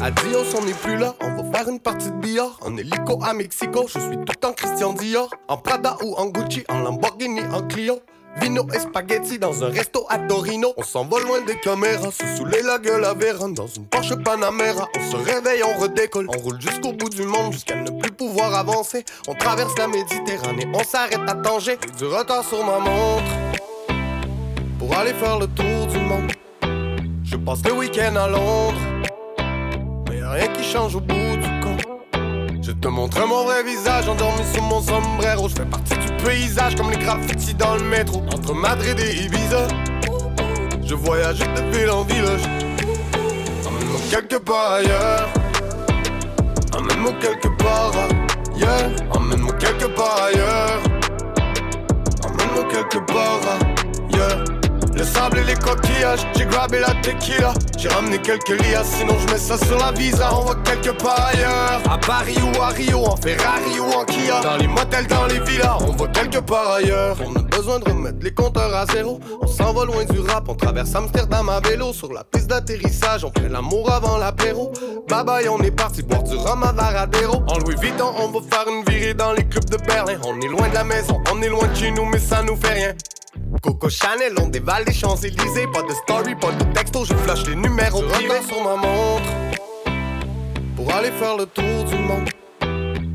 Adios, 0.00 0.56
on 0.56 0.64
n'est 0.64 0.72
plus 0.72 0.96
là, 0.96 1.14
on 1.20 1.42
va 1.42 1.58
faire 1.58 1.68
une 1.68 1.80
partie 1.80 2.10
de 2.10 2.16
billard. 2.16 2.58
En 2.62 2.74
hélico 2.78 3.18
à 3.22 3.34
Mexico, 3.34 3.86
je 3.88 3.98
suis 3.98 4.16
tout 4.24 4.46
en 4.46 4.52
Christian 4.54 4.94
Dior. 4.94 5.28
En 5.48 5.58
Prada 5.58 5.98
ou 6.02 6.14
en 6.14 6.26
Gucci, 6.30 6.64
en 6.70 6.78
Lamborghini, 6.80 7.40
en 7.52 7.60
Clio 7.66 8.00
Vino 8.40 8.66
et 8.74 8.78
spaghetti 8.78 9.38
dans 9.38 9.64
un 9.64 9.68
resto 9.68 10.06
à 10.08 10.18
Torino. 10.18 10.72
On 10.76 10.82
s'en 10.82 11.04
va 11.04 11.20
loin 11.20 11.40
des 11.42 11.58
caméras, 11.58 12.10
se 12.10 12.24
saouler 12.36 12.62
la 12.62 12.78
gueule 12.78 13.04
à 13.04 13.14
Vérone 13.14 13.54
Dans 13.54 13.66
une 13.66 13.86
Porsche 13.86 14.14
Panamera, 14.16 14.88
on 14.96 15.10
se 15.10 15.16
réveille, 15.16 15.62
on 15.62 15.80
redécolle. 15.80 16.26
On 16.28 16.38
roule 16.38 16.60
jusqu'au 16.60 16.92
bout 16.92 17.10
du 17.10 17.22
monde, 17.22 17.52
jusqu'à 17.52 17.76
ne 17.76 17.90
plus 17.90 18.12
pouvoir 18.12 18.54
avancer. 18.54 19.04
On 19.28 19.34
traverse 19.34 19.76
la 19.78 19.88
Méditerranée, 19.88 20.66
on 20.74 20.84
s'arrête 20.84 21.20
à 21.26 21.34
Tanger. 21.34 21.78
Du 21.98 22.04
retard 22.04 22.44
sur 22.44 22.64
ma 22.64 22.78
montre 22.78 23.24
Pour 24.78 24.96
aller 24.96 25.14
faire 25.14 25.38
le 25.38 25.46
tour 25.46 25.86
du 25.86 25.98
monde. 25.98 26.32
Je 27.24 27.36
passe 27.36 27.64
le 27.64 27.72
week-end 27.72 28.14
à 28.16 28.28
Londres 28.28 28.96
mais 30.08 30.22
rien 30.22 30.48
qui 30.48 30.62
change 30.62 30.94
au 30.94 31.00
bout 31.00 31.14
du. 31.14 31.55
Je 32.66 32.72
te 32.72 32.88
montre 32.88 33.24
mon 33.28 33.44
vrai 33.44 33.62
visage 33.62 34.08
endormi 34.08 34.42
sous 34.52 34.60
mon 34.60 34.82
sombrero. 34.82 35.48
Je 35.48 35.54
fais 35.54 35.66
partie 35.66 35.96
du 35.98 36.24
paysage 36.24 36.74
comme 36.74 36.90
les 36.90 36.96
graffitis 36.96 37.54
dans 37.54 37.76
le 37.76 37.84
métro. 37.84 38.24
Entre 38.34 38.54
Madrid 38.54 38.98
et 38.98 39.22
Ibiza, 39.22 39.68
je 40.84 40.96
voyage 40.96 41.38
de 41.38 41.60
ville 41.70 41.90
en 41.90 42.02
village. 42.02 42.42
Emmène-moi 43.68 44.00
quelque 44.10 44.36
part 44.38 44.72
ailleurs. 44.72 45.28
Emmène-moi 46.76 47.12
quelque 47.20 47.48
part 47.56 47.92
ailleurs. 48.56 48.90
Emmène-moi 49.12 49.52
quelque 49.60 49.86
part 49.94 50.22
ailleurs. 50.24 50.82
Emmène-moi 52.24 52.64
quelque 52.68 52.98
part 53.06 53.40
ailleurs. 54.10 54.55
Le 54.96 55.04
sable 55.04 55.38
et 55.38 55.44
les 55.44 55.54
coquillages, 55.54 56.26
j'ai 56.36 56.46
grabé 56.46 56.80
la 56.80 56.94
tequila. 57.02 57.52
J'ai 57.76 57.88
ramené 57.88 58.18
quelques 58.18 58.48
lias, 58.48 58.84
sinon 58.84 59.14
je 59.18 59.32
mets 59.32 59.38
ça 59.38 59.58
sur 59.58 59.76
la 59.78 59.92
visa. 59.92 60.30
On 60.34 60.46
va 60.46 60.54
quelque 60.64 60.90
part 60.90 61.26
ailleurs, 61.26 61.82
à 61.90 61.98
Paris 61.98 62.38
ou 62.42 62.62
à 62.62 62.68
Rio, 62.68 63.04
en 63.04 63.16
Ferrari 63.16 63.78
ou 63.78 63.92
en 63.92 64.04
Kia. 64.06 64.40
Dans 64.40 64.56
les 64.56 64.66
motels, 64.66 65.06
dans 65.06 65.26
les 65.26 65.40
villas, 65.40 65.76
on 65.80 65.92
va 65.92 66.06
quelque 66.08 66.38
part 66.38 66.70
ailleurs. 66.72 67.18
On 67.26 67.36
a 67.36 67.42
besoin 67.42 67.78
de 67.78 67.84
remettre 67.84 68.18
les 68.22 68.32
compteurs 68.32 68.74
à 68.74 68.86
zéro. 68.86 69.20
On 69.42 69.46
s'en 69.46 69.74
va 69.74 69.84
loin 69.84 70.04
du 70.04 70.18
rap, 70.20 70.48
on 70.48 70.54
traverse 70.54 70.94
Amsterdam 70.94 71.50
à 71.50 71.60
vélo. 71.60 71.92
Sur 71.92 72.14
la 72.14 72.24
piste 72.24 72.48
d'atterrissage, 72.48 73.22
on 73.24 73.32
fait 73.38 73.50
l'amour 73.50 73.92
avant 73.92 74.16
l'apéro. 74.16 74.72
Bye 75.10 75.24
bye, 75.24 75.48
on 75.50 75.60
est 75.60 75.72
parti 75.72 76.02
boire 76.02 76.22
du 76.22 76.36
rhum 76.36 76.62
à 76.62 76.72
Varadero. 76.72 77.42
En 77.48 77.58
Louis 77.58 77.76
Vuitton, 77.78 78.14
on 78.18 78.28
va 78.28 78.40
faire 78.50 78.66
une 78.66 78.82
virée 78.90 79.12
dans 79.12 79.34
les 79.34 79.44
clubs 79.44 79.68
de 79.68 79.76
Berlin. 79.76 80.14
On 80.24 80.40
est 80.40 80.48
loin 80.48 80.70
de 80.70 80.74
la 80.74 80.84
maison, 80.84 81.20
on 81.30 81.42
est 81.42 81.50
loin 81.50 81.66
de 81.68 81.74
chez 81.74 81.90
nous, 81.90 82.06
mais 82.06 82.18
ça 82.18 82.42
nous 82.42 82.56
fait 82.56 82.72
rien. 82.72 82.94
Coco 83.66 83.88
Chanel, 83.88 84.32
on 84.40 84.46
dévale 84.46 84.84
les 84.86 84.92
Champs-Élysées. 84.92 85.66
Pas 85.72 85.82
de 85.82 85.92
story, 86.04 86.36
pas 86.36 86.52
de 86.52 86.62
texto, 86.72 87.04
je 87.04 87.14
flash 87.14 87.44
les 87.48 87.56
numéros 87.56 88.02
privés 88.02 88.40
sur 88.46 88.62
ma 88.62 88.76
montre. 88.76 89.28
Pour 90.76 90.94
aller 90.94 91.10
faire 91.10 91.36
le 91.36 91.46
tour 91.46 91.82
du 91.84 91.96
monde. 91.96 92.28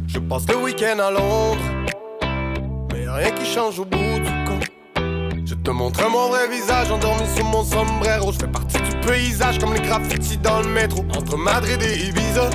Je 0.07 0.19
passe 0.19 0.45
le 0.49 0.57
week-end 0.57 0.99
à 0.99 1.09
Londres. 1.09 1.61
Mais 2.91 3.05
y'a 3.05 3.13
rien 3.13 3.31
qui 3.31 3.45
change 3.45 3.79
au 3.79 3.85
bout 3.85 4.19
du 4.19 4.29
compte. 4.45 4.67
Je 5.45 5.55
te 5.55 5.71
montre 5.71 6.09
mon 6.09 6.27
vrai 6.27 6.49
visage 6.49 6.91
endormi 6.91 7.23
sous 7.33 7.45
mon 7.45 7.63
sombrero. 7.63 8.33
Je 8.33 8.39
fais 8.39 8.51
partie 8.51 8.81
du 8.81 9.07
paysage 9.07 9.57
comme 9.57 9.73
les 9.73 9.79
graffitis 9.79 10.37
dans 10.37 10.59
le 10.59 10.67
métro. 10.67 11.05
Entre 11.17 11.37
Madrid 11.37 11.81
et 11.81 12.07
Ibiza, 12.07 12.49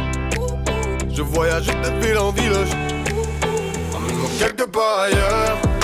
je 1.10 1.22
voyage 1.22 1.68
de 1.68 2.06
ville 2.06 2.18
en 2.18 2.30
village. 2.30 2.68
Emmène-moi 3.96 4.28
quelque 4.38 4.64
part 4.64 5.00
ailleurs. 5.00 5.75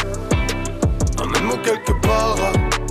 Emmène-moi 1.23 1.57
quelque 1.62 1.93
part 2.05 2.37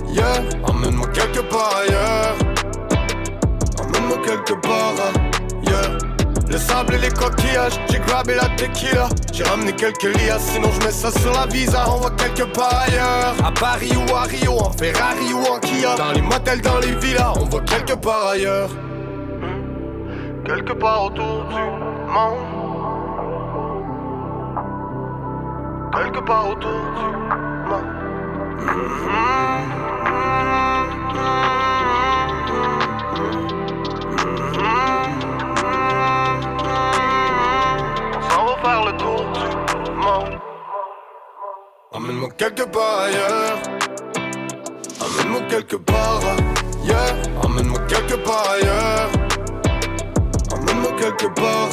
ailleurs. 0.08 0.42
Emmène-moi 0.64 1.06
quelque 1.08 1.40
part 1.40 1.76
ailleurs. 1.82 2.36
Emmène-moi 3.78 4.16
quelque 4.24 4.54
part 4.54 4.94
ailleurs. 5.66 5.98
Le 6.48 6.56
sable 6.56 6.94
et 6.94 6.98
les 6.98 7.10
coquillages, 7.10 7.78
j'ai 7.90 7.98
grabé 7.98 8.34
la 8.34 8.48
tequila. 8.56 9.10
J'ai 9.34 9.44
ramené 9.44 9.72
quelques 9.72 10.04
lias, 10.04 10.38
sinon 10.38 10.70
je 10.72 10.86
mets 10.86 10.92
ça 10.92 11.10
sur 11.10 11.30
la 11.32 11.46
visa. 11.46 11.84
On 11.88 11.98
va 11.98 12.08
quelque 12.10 12.44
part 12.54 12.84
ailleurs. 12.86 13.34
À 13.44 13.52
Paris 13.52 13.92
ou 13.96 14.14
à 14.14 14.22
Rio, 14.22 14.58
en 14.60 14.70
Ferrari 14.70 15.34
ou 15.34 15.44
en 15.52 15.58
Kia. 15.60 15.94
Dans 15.96 16.12
les 16.12 16.22
motels, 16.22 16.62
dans 16.62 16.78
les 16.78 16.94
villas, 16.94 17.34
on 17.38 17.44
va 17.44 17.60
quelque 17.60 17.94
part 17.94 18.28
ailleurs. 18.28 18.70
Quelque 20.46 20.72
part 20.72 21.04
autour 21.04 21.44
du 21.50 21.54
monde. 21.54 22.46
Quelque 25.94 26.20
part 26.24 26.48
autour 26.48 26.70
du 26.70 27.36
monde. 27.36 27.51
Emmène-moi 41.94 42.30
quelque 42.36 42.62
part 42.64 43.00
ailleurs. 43.00 43.58
Emmène-moi 45.00 45.40
quelque 45.48 45.76
part 45.76 46.20
ailleurs. 46.20 47.16
Emmène-moi 47.44 47.80
quelque 47.88 48.14
part 48.24 48.50
ailleurs. 48.50 49.10
Emmène-moi 50.52 50.92
quelque 50.98 51.26
part 51.34 51.68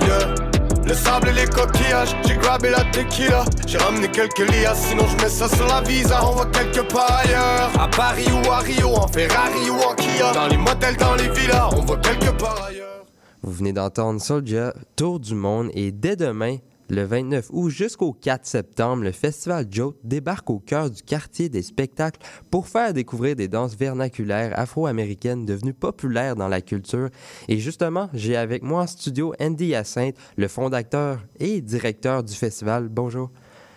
ailleurs. 0.00 0.53
Le 0.86 0.92
sable 0.92 1.28
et 1.30 1.32
les 1.32 1.46
coquillages, 1.46 2.14
j'ai 2.26 2.36
grabé 2.36 2.68
la 2.70 2.84
tequila. 2.84 3.44
J'ai 3.66 3.78
ramené 3.78 4.08
quelques 4.08 4.38
lias, 4.50 4.74
sinon 4.74 5.04
je 5.06 5.16
mets 5.22 5.30
ça 5.30 5.48
sur 5.48 5.66
la 5.66 5.80
visa. 5.80 6.20
On 6.22 6.34
va 6.34 6.44
quelque 6.46 6.80
part 6.92 7.20
ailleurs. 7.24 7.70
À 7.80 7.88
Paris 7.88 8.28
ou 8.30 8.50
à 8.50 8.58
Rio, 8.58 8.94
en 8.94 9.08
Ferrari 9.08 9.70
ou 9.70 9.80
en 9.80 9.94
Kia. 9.94 10.32
Dans 10.32 10.46
les 10.46 10.58
motels, 10.58 10.96
dans 10.96 11.14
les 11.14 11.30
villas, 11.30 11.70
on 11.72 11.80
va 11.80 11.96
quelque 11.96 12.30
part 12.38 12.64
ailleurs. 12.68 13.04
Vous 13.42 13.52
venez 13.52 13.72
d'entendre 13.72 14.20
Soldier, 14.20 14.70
Tour 14.96 15.20
du 15.20 15.34
monde, 15.34 15.70
et 15.74 15.90
dès 15.90 16.16
demain, 16.16 16.56
le 16.88 17.04
29 17.04 17.48
août 17.50 17.70
jusqu'au 17.70 18.12
4 18.12 18.46
septembre, 18.46 19.04
le 19.04 19.12
festival 19.12 19.66
Jote 19.70 19.96
débarque 20.04 20.50
au 20.50 20.58
cœur 20.58 20.90
du 20.90 21.02
quartier 21.02 21.48
des 21.48 21.62
spectacles 21.62 22.20
pour 22.50 22.68
faire 22.68 22.92
découvrir 22.92 23.36
des 23.36 23.48
danses 23.48 23.76
vernaculaires 23.76 24.58
afro-américaines 24.58 25.46
devenues 25.46 25.74
populaires 25.74 26.36
dans 26.36 26.48
la 26.48 26.60
culture. 26.60 27.08
Et 27.48 27.58
justement, 27.58 28.08
j'ai 28.12 28.36
avec 28.36 28.62
moi 28.62 28.82
en 28.82 28.86
studio 28.86 29.34
Andy 29.40 29.66
Hyacinthe, 29.66 30.16
le 30.36 30.48
fondateur 30.48 31.20
et 31.40 31.60
directeur 31.60 32.22
du 32.22 32.34
festival. 32.34 32.88
Bonjour. 32.88 33.30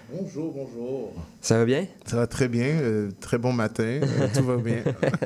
Bonjour, 0.10 0.54
bonjour. 0.54 1.14
Ça 1.42 1.58
va 1.58 1.66
bien? 1.66 1.86
Ça 2.06 2.16
va 2.16 2.28
très 2.28 2.48
bien, 2.48 2.80
euh, 2.82 3.12
très 3.20 3.38
bon 3.38 3.52
matin, 3.52 3.84
euh, 3.84 4.28
tout 4.34 4.44
va 4.44 4.56
bien. 4.56 4.82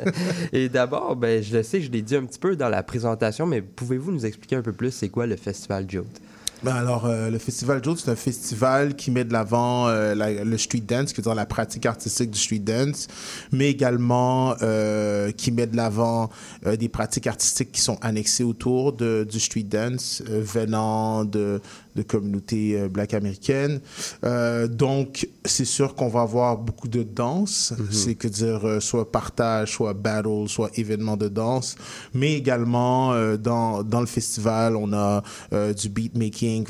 Et 0.53 0.69
d'abord, 0.69 1.15
ben, 1.15 1.43
je 1.43 1.55
le 1.55 1.61
sais, 1.61 1.81
je 1.81 1.91
l'ai 1.91 2.01
dit 2.01 2.15
un 2.15 2.25
petit 2.25 2.39
peu 2.39 2.55
dans 2.55 2.69
la 2.69 2.81
présentation, 2.81 3.45
mais 3.45 3.61
pouvez-vous 3.61 4.11
nous 4.11 4.25
expliquer 4.25 4.55
un 4.55 4.63
peu 4.63 4.73
plus 4.73 4.89
c'est 4.89 5.09
quoi 5.09 5.27
le 5.27 5.35
festival 5.35 5.85
Jote? 5.87 6.19
Ben 6.63 6.75
alors, 6.75 7.07
euh, 7.07 7.31
le 7.31 7.39
Festival 7.39 7.83
Joe, 7.83 7.99
c'est 7.99 8.11
un 8.11 8.15
festival 8.15 8.95
qui 8.95 9.09
met 9.09 9.23
de 9.23 9.33
l'avant 9.33 9.87
euh, 9.87 10.13
le 10.43 10.57
street 10.59 10.83
dance, 10.87 11.11
qui 11.11 11.17
veut 11.17 11.23
dire 11.23 11.33
la 11.33 11.47
pratique 11.47 11.87
artistique 11.87 12.29
du 12.29 12.37
street 12.37 12.59
dance, 12.59 13.07
mais 13.51 13.71
également 13.71 14.53
euh, 14.61 15.31
qui 15.31 15.51
met 15.51 15.65
de 15.65 15.75
l'avant 15.75 16.29
euh, 16.67 16.75
des 16.75 16.87
pratiques 16.87 17.25
artistiques 17.25 17.71
qui 17.71 17.81
sont 17.81 17.97
annexées 18.01 18.43
autour 18.43 18.93
de, 18.93 19.27
du 19.27 19.39
street 19.39 19.63
dance, 19.63 20.21
euh, 20.29 20.39
venant 20.43 21.25
de, 21.25 21.61
de 21.95 22.01
communautés 22.03 22.79
euh, 22.79 22.87
black 22.89 23.13
américaines. 23.13 23.79
Euh, 24.23 24.67
donc, 24.67 25.27
c'est 25.45 25.65
sûr 25.65 25.95
qu'on 25.95 26.07
va 26.09 26.21
avoir 26.21 26.57
beaucoup 26.57 26.87
de 26.87 27.03
danse, 27.03 27.73
c'est 27.91 28.15
que 28.15 28.27
dire 28.27 28.65
euh, 28.67 28.79
soit 28.79 29.11
partage, 29.11 29.71
soit 29.73 29.93
battle, 29.93 30.47
soit 30.47 30.69
événement 30.77 31.17
de 31.17 31.27
danse, 31.27 31.75
mais 32.13 32.33
également 32.33 33.13
dans, 33.37 33.83
dans 33.83 33.99
le 33.99 34.05
festival, 34.05 34.75
on 34.75 34.93
a 34.93 35.23
du 35.51 35.89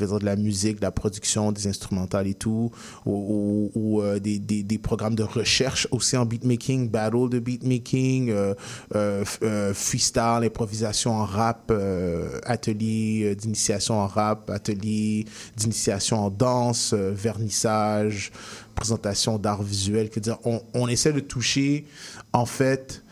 veut 0.02 0.06
dire 0.06 0.18
de 0.18 0.24
la 0.24 0.36
musique, 0.36 0.76
de 0.76 0.82
la 0.82 0.90
production, 0.90 1.52
des 1.52 1.66
instrumentales 1.66 2.26
et 2.26 2.34
tout, 2.34 2.70
ou, 3.06 3.70
ou- 3.74 3.98
ou, 3.98 4.18
des, 4.18 4.38
des, 4.38 4.62
des 4.62 4.78
programmes 4.78 5.14
de 5.14 5.22
recherche 5.22 5.86
aussi 5.90 6.16
en 6.16 6.24
beatmaking, 6.26 6.88
battle 6.88 7.28
de 7.30 7.38
beatmaking, 7.38 8.30
euh, 8.30 8.54
euh, 8.94 9.74
freestyle, 9.74 10.40
improvisation 10.44 11.12
en 11.12 11.24
rap, 11.24 11.70
euh, 11.70 12.38
atelier 12.44 13.34
d'initiation 13.36 13.94
en 14.00 14.06
rap, 14.06 14.50
atelier 14.50 15.11
d'initiation 15.56 16.26
en 16.26 16.30
danse, 16.30 16.92
euh, 16.92 17.12
vernissage, 17.14 18.32
présentation 18.74 19.38
d'art 19.38 19.62
visuel. 19.62 20.10
Que 20.10 20.20
dire, 20.20 20.38
on, 20.44 20.60
on 20.74 20.88
essaie 20.88 21.12
de 21.12 21.20
toucher 21.20 21.86
en 22.32 22.46
fait 22.46 23.02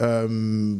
euh, 0.00 0.76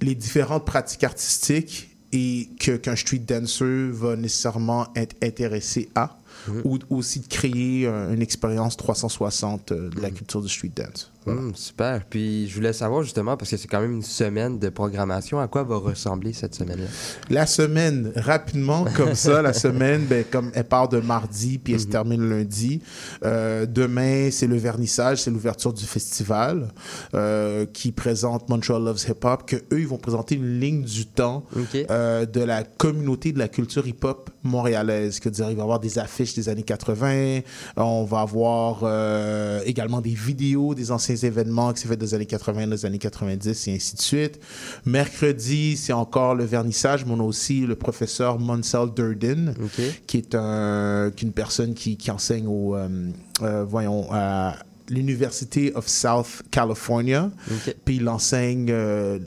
les 0.00 0.14
différentes 0.14 0.64
pratiques 0.64 1.04
artistiques 1.04 1.90
et 2.12 2.48
que 2.58 2.76
qu'un 2.76 2.96
street 2.96 3.18
dancer 3.26 3.90
va 3.90 4.16
nécessairement 4.16 4.88
être 4.96 5.16
intéressé 5.22 5.88
à, 5.94 6.18
ou 6.64 6.78
aussi 6.90 7.20
de 7.20 7.26
créer 7.26 7.86
euh, 7.86 8.12
une 8.12 8.22
expérience 8.22 8.76
360 8.76 9.72
euh, 9.72 9.90
de 9.90 10.00
la 10.00 10.10
culture 10.10 10.40
du 10.40 10.48
street 10.48 10.72
dance. 10.74 11.12
Voilà. 11.26 11.40
Hum, 11.40 11.54
super. 11.54 12.04
Puis 12.08 12.48
je 12.48 12.54
voulais 12.54 12.72
savoir 12.72 13.02
justement, 13.02 13.36
parce 13.36 13.50
que 13.50 13.56
c'est 13.56 13.68
quand 13.68 13.80
même 13.80 13.92
une 13.92 14.02
semaine 14.02 14.58
de 14.58 14.68
programmation, 14.70 15.38
à 15.38 15.48
quoi 15.48 15.64
va 15.64 15.76
ressembler 15.76 16.32
cette 16.32 16.54
semaine-là? 16.54 16.86
La 17.28 17.46
semaine, 17.46 18.12
rapidement, 18.16 18.86
comme 18.96 19.14
ça, 19.14 19.42
la 19.42 19.52
semaine, 19.66 20.06
ben, 20.06 20.24
comme 20.30 20.50
elle 20.54 20.64
part 20.64 20.88
de 20.88 20.98
mardi 20.98 21.58
puis 21.58 21.74
elle 21.74 21.80
se 21.80 21.86
termine 21.86 22.28
lundi. 22.28 22.80
Euh, 23.24 23.66
demain, 23.66 24.30
c'est 24.30 24.46
le 24.46 24.56
vernissage, 24.56 25.22
c'est 25.22 25.30
l'ouverture 25.30 25.74
du 25.74 25.84
festival 25.84 26.68
euh, 27.14 27.66
qui 27.66 27.92
présente 27.92 28.48
Montreal 28.48 28.82
Loves 28.82 29.04
Hip 29.08 29.24
Hop, 29.24 29.46
que 29.46 29.56
eux, 29.56 29.80
ils 29.80 29.86
vont 29.86 29.98
présenter 29.98 30.36
une 30.36 30.58
ligne 30.58 30.82
du 30.82 31.06
temps 31.06 31.44
euh, 31.90 32.24
de 32.24 32.40
la 32.40 32.64
communauté 32.64 33.32
de 33.32 33.38
la 33.38 33.48
culture 33.48 33.86
hip-hop 33.86 34.30
montréalaise. 34.42 35.20
Que 35.20 35.28
dire, 35.28 35.50
il 35.50 35.56
va 35.56 35.60
y 35.60 35.62
avoir 35.62 35.80
des 35.80 35.98
affiches 35.98 36.34
des 36.34 36.48
années 36.48 36.62
80, 36.62 37.40
on 37.76 38.04
va 38.04 38.20
avoir 38.20 38.84
également 39.66 40.00
des 40.00 40.14
vidéos 40.14 40.74
des 40.74 40.90
anciens 40.90 41.09
événements 41.26 41.72
qui 41.72 41.82
s'est 41.82 41.88
fait 41.88 41.96
des 41.96 42.14
années 42.14 42.26
80, 42.26 42.66
des 42.68 42.86
années 42.86 42.98
90 42.98 43.68
et 43.68 43.74
ainsi 43.74 43.96
de 43.96 44.00
suite. 44.00 44.40
Mercredi, 44.84 45.76
c'est 45.76 45.92
encore 45.92 46.34
le 46.34 46.44
vernissage, 46.44 47.04
mais 47.04 47.12
on 47.12 47.20
a 47.20 47.24
aussi 47.24 47.60
le 47.60 47.76
professeur 47.76 48.38
Monsell 48.38 48.90
Durden, 48.94 49.54
qui 50.06 50.18
est 50.18 50.34
un, 50.34 51.10
qui 51.14 51.24
est 51.24 51.28
une 51.28 51.32
personne 51.32 51.74
qui, 51.74 51.96
qui 51.96 52.10
enseigne 52.10 52.46
au, 52.46 52.76
euh, 52.76 52.88
euh, 53.42 53.64
voyons, 53.64 54.06
à 54.10 54.56
l'Université 54.88 55.72
of 55.74 55.88
South 55.88 56.42
California. 56.50 57.30
Puis 57.84 57.96
il 57.96 58.08
enseigne 58.08 58.66
euh, 58.70 59.18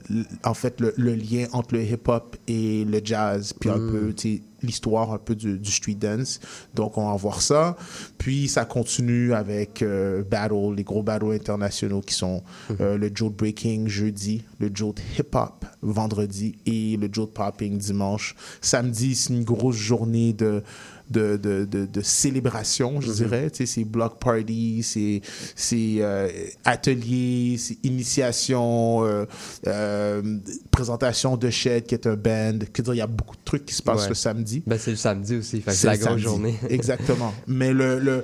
en 0.44 0.54
fait 0.54 0.80
le, 0.82 0.94
le 0.98 1.16
lien 1.16 1.46
entre 1.54 1.76
le 1.76 1.84
hip-hop 1.84 2.36
et 2.48 2.86
le 2.86 3.02
jazz, 3.04 3.54
puis 3.60 3.70
un 3.70 3.80
peu 3.80 4.14
tu 4.14 4.36
sais, 4.36 4.42
l'histoire 4.64 5.12
un 5.12 5.18
peu 5.18 5.36
du, 5.36 5.60
du 5.60 5.72
street 5.72 5.96
dance. 6.00 6.40
Donc 6.74 6.98
on 6.98 7.10
va 7.10 7.16
voir 7.16 7.42
ça. 7.42 7.76
Puis 8.18 8.48
ça 8.48 8.66
continue 8.66 9.34
avec 9.34 9.82
euh, 9.82 10.24
battle, 10.24 10.74
les 10.76 10.84
gros 10.84 11.04
battles 11.04 11.32
internationaux 11.34 12.02
qui 12.02 12.14
sont 12.14 12.44
euh, 12.80 12.98
le 12.98 13.12
Jolt 13.14 13.36
Breaking 13.36 13.88
jeudi, 13.88 14.44
le 14.60 14.72
Jolt 14.74 15.00
Hip 15.18 15.36
Hop 15.36 15.66
vendredi 15.82 16.56
et 16.66 16.98
le 16.98 17.10
Jolt 17.12 17.34
Popping 17.34 17.78
dimanche. 17.78 18.36
Samedi, 18.62 19.16
c'est 19.16 19.34
une 19.34 19.44
grosse 19.44 19.76
journée 19.76 20.34
de 20.34 20.64
de, 21.10 21.36
de, 21.38 21.66
de, 21.66 21.86
de 21.86 22.02
célébration, 22.02 23.02
je 23.02 23.12
dirais. 23.12 23.52
Tu 23.52 23.58
sais, 23.58 23.66
c'est 23.66 23.84
block 23.84 24.20
party, 24.20 24.82
c'est 24.84 25.22
euh, 26.02 26.30
atelier, 26.64 27.58
c'est 27.58 27.78
initiation, 27.84 29.04
euh, 29.06 29.26
euh, 29.68 30.22
présentation 30.72 31.38
de 31.38 31.50
Shed, 31.50 31.86
qui 31.86 31.96
est 31.96 32.08
un 32.08 32.16
band. 32.16 32.60
Il 32.88 32.96
y 32.96 33.02
a 33.02 33.08
beaucoup 33.08 33.36
de 33.36 33.42
trucs 33.44 33.66
qui 33.66 33.74
se 33.76 33.82
passent 33.82 34.04
Ouais. 34.04 34.10
le 34.10 34.16
samedi. 34.16 34.53
Ben, 34.68 34.78
c'est 34.78 34.92
le 34.92 34.98
samedi 34.98 35.38
aussi, 35.38 35.62
fait 35.62 35.72
C'est 35.72 35.88
la 35.88 35.98
grosse 35.98 36.20
journée. 36.22 36.56
Exactement. 36.70 37.34
Mais 37.48 37.74
le, 37.74 38.00
le, 38.00 38.24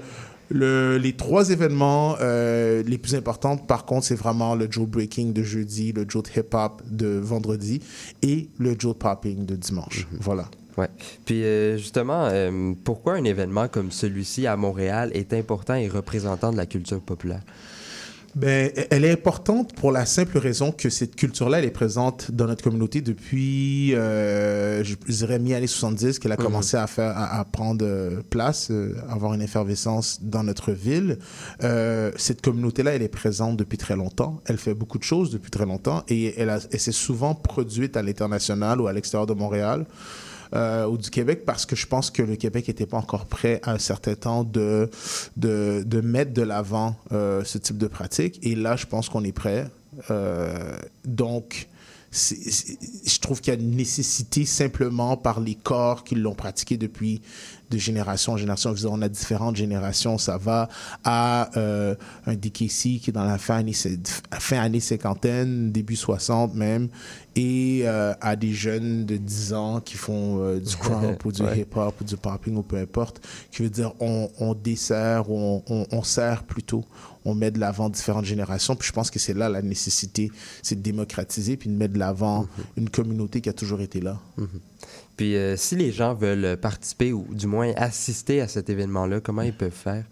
le- 0.49 0.97
les 0.97 1.13
trois 1.13 1.49
événements 1.49 2.15
euh, 2.21 2.83
les 2.85 2.97
plus 2.97 3.15
importants, 3.15 3.57
par 3.57 3.85
contre, 3.85 4.05
c'est 4.05 4.15
vraiment 4.15 4.55
le 4.55 4.67
Joe 4.69 4.87
Breaking 4.87 5.27
de 5.31 5.43
jeudi, 5.43 5.91
le 5.91 6.05
Joe 6.07 6.23
Hip 6.35 6.53
Hop 6.53 6.81
de 6.89 7.07
vendredi 7.19 7.81
et 8.21 8.49
le 8.57 8.75
Joe 8.77 8.95
Popping 8.97 9.45
de 9.45 9.55
dimanche. 9.55 10.07
Mhm. 10.11 10.17
Voilà. 10.21 10.45
Ouais. 10.77 10.87
Puis 11.25 11.43
euh, 11.43 11.77
justement, 11.77 12.27
euh, 12.31 12.73
pourquoi 12.83 13.15
un 13.15 13.23
événement 13.25 13.67
comme 13.67 13.91
celui-ci 13.91 14.47
à 14.47 14.55
Montréal 14.55 15.11
est 15.13 15.33
important 15.33 15.75
et 15.75 15.87
représentant 15.89 16.51
de 16.51 16.57
la 16.57 16.65
culture 16.65 17.01
populaire? 17.01 17.41
Ben, 18.35 18.71
elle 18.91 19.05
est 19.05 19.11
importante 19.11 19.73
pour 19.73 19.91
la 19.91 20.05
simple 20.05 20.37
raison 20.37 20.71
que 20.71 20.89
cette 20.89 21.15
culture-là, 21.15 21.59
elle 21.59 21.65
est 21.65 21.71
présente 21.71 22.31
dans 22.31 22.45
notre 22.45 22.63
communauté 22.63 23.01
depuis, 23.01 23.95
euh, 23.95 24.83
je 24.83 24.95
dirais, 25.07 25.39
mi-année 25.39 25.67
70, 25.67 26.19
qu'elle 26.19 26.31
a 26.31 26.37
commencé 26.37 26.77
à 26.77 26.85
faire, 26.87 27.17
à, 27.17 27.39
à 27.39 27.45
prendre 27.45 27.83
euh, 27.85 28.21
place, 28.29 28.69
euh, 28.69 28.95
avoir 29.09 29.33
une 29.33 29.41
effervescence 29.41 30.19
dans 30.21 30.43
notre 30.43 30.71
ville. 30.71 31.17
Euh, 31.63 32.11
cette 32.17 32.41
communauté-là, 32.41 32.95
elle 32.95 33.01
est 33.01 33.07
présente 33.07 33.57
depuis 33.57 33.77
très 33.77 33.95
longtemps. 33.95 34.41
Elle 34.45 34.57
fait 34.57 34.73
beaucoup 34.73 34.99
de 34.99 35.03
choses 35.03 35.31
depuis 35.31 35.49
très 35.51 35.65
longtemps 35.65 36.03
et 36.07 36.39
elle, 36.39 36.55
elle 36.71 36.79
s'est 36.79 36.91
souvent 36.91 37.33
produite 37.33 37.97
à 37.97 38.03
l'international 38.03 38.79
ou 38.79 38.87
à 38.87 38.93
l'extérieur 38.93 39.27
de 39.27 39.33
Montréal 39.33 39.85
euh, 40.55 40.85
ou 40.85 40.97
du 40.97 41.09
Québec 41.09 41.43
parce 41.45 41.65
que 41.65 41.75
je 41.75 41.85
pense 41.85 42.09
que 42.09 42.21
le 42.21 42.35
Québec 42.35 42.67
n'était 42.67 42.85
pas 42.85 42.97
encore 42.97 43.25
prêt 43.25 43.59
à 43.63 43.71
un 43.71 43.77
certain 43.77 44.15
temps 44.15 44.43
de, 44.43 44.89
de, 45.37 46.01
mettre 46.01 46.33
de 46.33 46.41
l'avant 46.41 46.95
euh, 47.11 47.43
ce 47.43 47.57
type 47.57 47.77
de 47.77 47.87
pratique. 47.87 48.39
Et 48.43 48.55
là, 48.55 48.75
je 48.75 48.85
pense 48.85 49.09
qu'on 49.09 49.23
est 49.23 49.31
prêt. 49.31 49.67
Je 52.11 53.19
trouve 53.19 53.39
qu'il 53.39 53.53
y 53.53 53.57
a 53.57 53.59
une 53.59 53.75
nécessité 53.75 54.45
simplement 54.45 55.15
par 55.15 55.39
les 55.39 55.55
corps 55.55 56.03
qui 56.03 56.15
l'ont 56.15 56.33
pratiqué 56.33 56.75
depuis 56.77 57.21
de 57.69 57.77
génération 57.77 58.33
en 58.33 58.37
génération. 58.37 58.73
On 58.89 59.01
a 59.03 59.09
différentes 59.09 59.55
générations. 59.55 60.17
Ça 60.17 60.37
va 60.37 60.69
à 61.03 61.51
euh, 61.57 61.93
un 62.25 62.33
DKC 62.33 62.99
qui 62.99 63.05
est 63.09 63.13
dans 63.13 63.25
la 63.25 63.37
fin 63.37 63.57
année, 63.57 63.73
fin 64.39 64.57
année 64.59 64.79
cinquantaine, 64.79 65.71
début 65.71 65.95
60 65.95 66.55
même, 66.55 66.89
et 67.35 67.81
euh, 67.83 68.13
à 68.21 68.35
des 68.35 68.53
jeunes 68.53 69.05
de 69.05 69.17
10 69.17 69.53
ans 69.53 69.79
qui 69.79 69.95
font 69.95 70.39
euh, 70.43 70.59
du 70.59 70.75
crump 70.77 71.23
ou 71.25 71.31
du 71.31 71.43
Ouais. 71.43 71.59
hip-hop 71.59 71.93
ou 72.01 72.03
du 72.03 72.17
popping 72.17 72.55
ou 72.55 72.63
peu 72.63 72.77
importe, 72.77 73.21
qui 73.51 73.61
veut 73.61 73.69
dire 73.69 73.93
on, 73.99 74.29
on 74.39 74.55
dessert 74.55 75.29
ou 75.29 75.37
on, 75.37 75.63
on, 75.69 75.85
on 75.91 76.01
sert 76.03 76.43
plutôt. 76.43 76.83
On 77.25 77.35
met 77.35 77.51
de 77.51 77.59
l'avant 77.59 77.89
différentes 77.89 78.25
générations. 78.25 78.75
Puis 78.75 78.87
je 78.87 78.93
pense 78.93 79.11
que 79.11 79.19
c'est 79.19 79.33
là 79.33 79.49
la 79.49 79.61
nécessité, 79.61 80.31
c'est 80.61 80.75
de 80.75 80.81
démocratiser 80.81 81.57
puis 81.57 81.69
de 81.69 81.75
mettre 81.75 81.93
de 81.93 81.99
l'avant 81.99 82.47
une 82.77 82.89
communauté 82.89 83.41
qui 83.41 83.49
a 83.49 83.53
toujours 83.53 83.81
été 83.81 83.99
là. 83.99 84.19
Puis 85.17 85.35
euh, 85.35 85.57
si 85.57 85.75
les 85.75 85.91
gens 85.91 86.13
veulent 86.13 86.55
participer 86.57 87.11
ou 87.13 87.25
du 87.29 87.47
moins 87.47 87.73
assister 87.75 88.41
à 88.41 88.47
cet 88.47 88.69
événement-là, 88.69 89.19
comment 89.19 89.41
ils 89.41 89.53
peuvent 89.53 89.71
faire? 89.71 90.05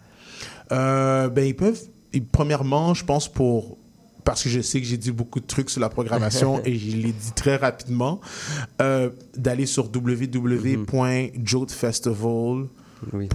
Euh, 0.72 1.30
ben, 1.30 1.46
ils 1.46 1.56
peuvent. 1.56 1.82
Premièrement, 2.32 2.94
je 2.94 3.04
pense 3.06 3.32
pour. 3.32 3.78
Parce 4.24 4.44
que 4.44 4.50
je 4.50 4.60
sais 4.60 4.82
que 4.82 4.88
j'ai 4.88 4.98
dit 4.98 5.12
beaucoup 5.12 5.40
de 5.40 5.46
trucs 5.46 5.70
sur 5.70 5.80
la 5.80 5.88
programmation 5.88 6.62
et 6.66 6.78
je 6.78 6.98
l'ai 6.98 7.14
dit 7.14 7.32
très 7.34 7.56
rapidement, 7.56 8.20
euh, 8.82 9.10
d'aller 9.38 9.66
sur 9.66 9.86
www.jotefestival.com 9.86 12.68
Oui. 13.14 13.28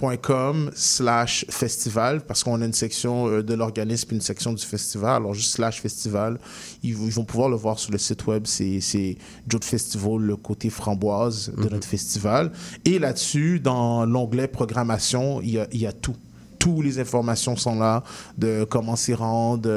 slash 0.75 1.45
festival 1.49 2.21
parce 2.25 2.43
qu'on 2.43 2.61
a 2.61 2.65
une 2.65 2.73
section 2.73 3.27
euh, 3.27 3.43
de 3.43 3.53
l'organisme 3.53 4.09
et 4.11 4.15
une 4.15 4.21
section 4.21 4.53
du 4.53 4.63
festival. 4.63 5.17
Alors 5.21 5.33
juste 5.33 5.53
slash 5.55 5.81
festival 5.81 6.39
ils, 6.83 6.95
vont- 6.95 7.05
ils 7.07 7.13
vont 7.13 7.23
pouvoir 7.25 7.49
le 7.49 7.55
voir 7.55 7.79
sur 7.79 7.91
le 7.91 7.97
site 7.97 8.25
web. 8.27 8.43
C'est 8.45 9.17
Jote 9.49 9.65
Festival 9.65 10.17
le 10.19 10.35
côté 10.35 10.69
framboise 10.69 11.51
de 11.57 11.69
notre 11.69 11.87
festival. 11.87 12.51
Et 12.85 12.99
là-dessus 12.99 13.59
dans 13.59 14.05
l'onglet 14.05 14.47
programmation 14.47 15.41
il 15.41 15.51
y 15.51 15.59
a, 15.59 15.67
il 15.71 15.79
y 15.81 15.87
a 15.87 15.93
tout 15.93 16.15
toutes 16.63 16.83
les 16.85 16.99
informations 16.99 17.55
sont 17.57 17.77
là 17.77 18.03
de 18.37 18.63
comment 18.63 18.95
s'y 18.95 19.13
rendre, 19.13 19.69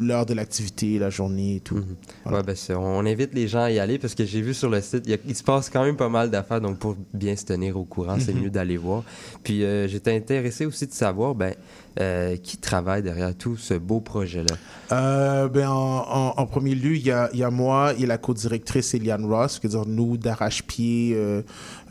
l'heure 0.00 0.24
de 0.24 0.32
l'activité, 0.34 0.98
la 0.98 1.10
journée 1.10 1.56
et 1.56 1.60
tout. 1.60 1.82
Voilà. 2.24 2.38
Ouais, 2.38 2.44
ben, 2.44 2.56
c'est- 2.56 2.74
on 2.74 3.00
invite 3.00 3.34
les 3.34 3.46
gens 3.46 3.60
à 3.64 3.70
y 3.70 3.78
aller 3.78 3.98
parce 3.98 4.14
que 4.14 4.24
j'ai 4.24 4.40
vu 4.40 4.54
sur 4.54 4.70
le 4.70 4.80
site, 4.80 5.02
il, 5.04 5.10
y 5.10 5.14
a- 5.14 5.18
il 5.26 5.34
se 5.36 5.42
passe 5.42 5.68
quand 5.68 5.84
même 5.84 5.96
pas 5.96 6.08
mal 6.08 6.30
d'affaires, 6.30 6.60
donc 6.62 6.78
pour 6.78 6.96
bien 7.12 7.36
se 7.36 7.44
tenir 7.44 7.76
au 7.76 7.84
courant, 7.84 8.16
c'est 8.18 8.32
mieux 8.32 8.48
d'aller 8.50 8.78
voir. 8.78 9.02
Puis 9.42 9.62
euh, 9.64 9.86
j'étais 9.86 10.16
intéressé 10.16 10.64
aussi 10.64 10.86
de 10.86 10.92
savoir 10.92 11.34
ben, 11.34 11.54
euh, 12.00 12.36
qui 12.36 12.56
travaille 12.56 13.02
derrière 13.02 13.34
tout 13.36 13.56
ce 13.56 13.74
beau 13.74 14.00
projet-là. 14.00 14.56
Euh, 14.94 15.48
ben, 15.48 15.68
en, 15.68 16.46
premier 16.46 16.74
lieu, 16.74 16.96
il 16.96 17.04
y 17.04 17.10
a, 17.10 17.28
y 17.34 17.42
a 17.42 17.50
moi 17.50 17.94
et 17.94 18.06
la 18.06 18.18
co-directrice 18.18 18.94
Eliane 18.94 19.24
Ross. 19.24 19.58
Que 19.58 19.66
dire, 19.66 19.86
nous, 19.86 20.16
d'Arrache-Pied, 20.16 21.14
euh, 21.14 21.42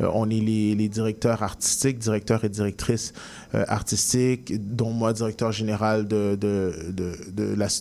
euh, 0.01 0.09
on 0.13 0.29
est 0.29 0.39
les, 0.39 0.89
directeurs 0.89 1.43
artistiques, 1.43 1.99
directeurs 1.99 2.43
et 2.43 2.49
directrices 2.49 3.13
artistiques, 3.67 4.53
dont 4.75 4.91
moi, 4.91 5.13
directeur 5.13 5.51
général 5.51 6.07
de, 6.07 6.35
de, 6.39 6.73
de, 6.89 7.13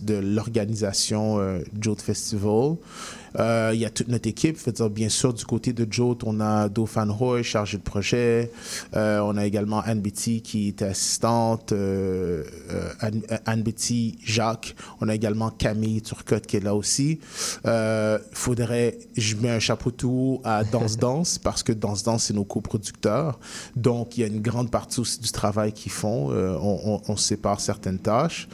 de, 0.03 0.15
l'organisation 0.15 1.41
Jote 1.81 2.03
Festival. 2.03 2.77
Il 3.39 3.79
y 3.79 3.87
a 3.87 3.91
toute 3.91 4.09
notre 4.09 4.29
équipe. 4.29 4.59
Dire, 4.69 4.91
bien 4.91 5.09
sûr, 5.09 5.33
du 5.33 5.45
côté 5.47 5.73
de 5.73 5.91
Jote, 5.91 6.25
on 6.25 6.41
a 6.41 6.69
Dauphin 6.69 7.09
Hoy, 7.09 7.43
chargé 7.43 7.79
de 7.79 7.83
projet. 7.83 8.51
On 8.95 9.37
a 9.37 9.47
également 9.47 9.81
Anne 9.81 10.01
Betty 10.01 10.43
qui 10.43 10.69
était 10.69 10.87
assistante. 10.87 11.73
Anne, 13.01 13.23
Anne 13.47 13.63
Betty 13.63 14.19
Jacques. 14.23 14.75
Également 15.15 15.51
Camille 15.51 16.03
Turcotte 16.03 16.47
qui 16.47 16.57
est 16.57 16.61
là 16.65 16.75
aussi. 16.75 17.21
Euh, 17.67 18.19
faudrait, 18.33 18.99
je 19.17 19.37
mets 19.37 19.51
un 19.51 19.59
chapeau 19.59 19.91
tout 19.91 20.41
à 20.45 20.65
Danse 20.65 20.97
Danse 20.99 21.39
parce 21.39 21.63
que 21.63 21.73
Danse 21.73 22.03
Danse, 22.03 22.25
c'est 22.25 22.35
nos 22.35 22.45
coproducteurs. 22.45 23.39
Donc, 23.77 24.17
il 24.17 24.23
y 24.23 24.25
a 24.25 24.27
une 24.27 24.41
grande 24.41 24.71
partie 24.71 25.01
aussi 25.01 25.21
du 25.21 25.31
travail 25.31 25.73
qu'ils 25.73 25.93
font. 25.93 26.31
Euh, 26.33 26.57
on, 26.61 26.95
on- 26.95 27.01
on 27.09 27.17
sépare 27.17 27.61
certaines 27.61 27.99
tâches. 27.99 28.49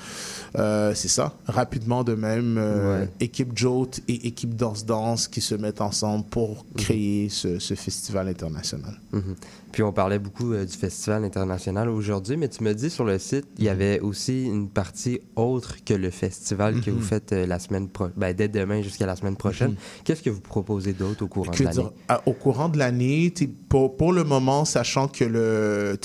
Euh, 0.57 0.95
c'est 0.95 1.09
ça. 1.09 1.35
Rapidement 1.47 2.05
de 2.05 2.15
même, 2.15 2.57
Ouais. 2.59 3.09
équipe 3.21 3.57
Jote 3.57 4.01
et 4.09 4.27
équipe 4.27 4.55
Danse 4.57 4.85
Danse 4.85 5.29
qui 5.29 5.41
se 5.41 5.55
mettent 5.55 5.81
ensemble 5.81 6.25
pour 6.25 6.65
créer 6.77 7.29
ce, 7.29 7.59
ce 7.59 7.75
festival 7.75 8.29
international. 8.29 8.95
Mhm. 9.13 9.35
Puis 9.73 9.83
on 9.83 9.93
parlait 9.93 10.19
beaucoup 10.19 10.53
euh, 10.53 10.65
du 10.65 10.73
festival 10.77 11.25
international 11.25 11.89
aujourd'hui, 11.89 12.37
mais 12.37 12.49
tu 12.49 12.63
me 12.65 12.73
dis 12.75 12.91
sur 12.91 13.05
le 13.05 13.19
site, 13.19 13.47
il 13.59 13.65
y 13.65 13.69
avait 13.69 14.01
aussi 14.01 14.45
une 14.47 14.69
partie 14.69 15.21
autre 15.37 15.77
que 15.85 15.95
le 15.95 16.11
festival 16.11 16.81
que 16.81 16.91
vous 16.91 17.01
faites 17.03 17.33
euh, 17.33 17.47
la 17.47 17.59
semaine 17.59 17.89
pro- 17.89 18.09
ben, 18.17 18.35
dès 18.35 18.49
demain 18.49 18.83
jusqu'à 18.83 19.07
la 19.07 19.15
semaine 19.17 19.37
prochaine. 19.37 19.75
Qu'est-ce 20.05 20.23
que 20.23 20.31
vous 20.31 20.41
proposez 20.41 20.93
d'autre 20.95 21.25
au 21.25 21.29
courant 21.29 21.53
Que 21.53 21.59
de 21.59 21.65
l'année? 21.65 21.87
à- 22.09 22.23
au 22.27 22.33
courant 22.33 22.69
de 22.69 22.79
l'année, 22.79 23.33
pour, 23.69 23.97
pour 23.97 24.13
le 24.13 24.25
moment, 24.25 24.65
sachant 24.65 25.07
que 25.09 25.25
le 25.25 25.97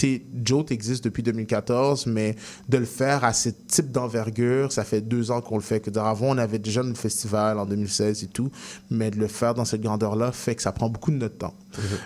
Jote 0.43 0.71
existe 0.71 1.03
depuis 1.05 1.23
2014, 1.23 2.05
mais 2.07 2.35
de 2.69 2.77
le 2.77 2.85
faire 2.85 3.23
à 3.23 3.33
ce 3.33 3.49
type 3.49 3.91
d'envergure, 3.91 4.71
ça 4.71 4.83
fait 4.83 5.01
deux 5.01 5.31
ans 5.31 5.41
qu'on 5.41 5.55
le 5.55 5.61
fait. 5.63 5.79
Que 5.79 5.89
avant, 5.99 6.27
on 6.31 6.37
avait 6.37 6.59
déjà 6.59 6.81
un 6.81 6.93
festival 6.95 7.57
en 7.59 7.65
2016 7.65 8.23
et 8.23 8.27
tout, 8.27 8.51
mais 8.89 9.09
de 9.11 9.17
le 9.17 9.27
faire 9.27 9.53
dans 9.53 9.65
cette 9.65 9.81
grandeur-là 9.81 10.31
fait 10.31 10.55
que 10.55 10.61
ça 10.61 10.71
prend 10.71 10.89
beaucoup 10.89 11.11
de 11.11 11.17
notre 11.17 11.37
temps. 11.37 11.53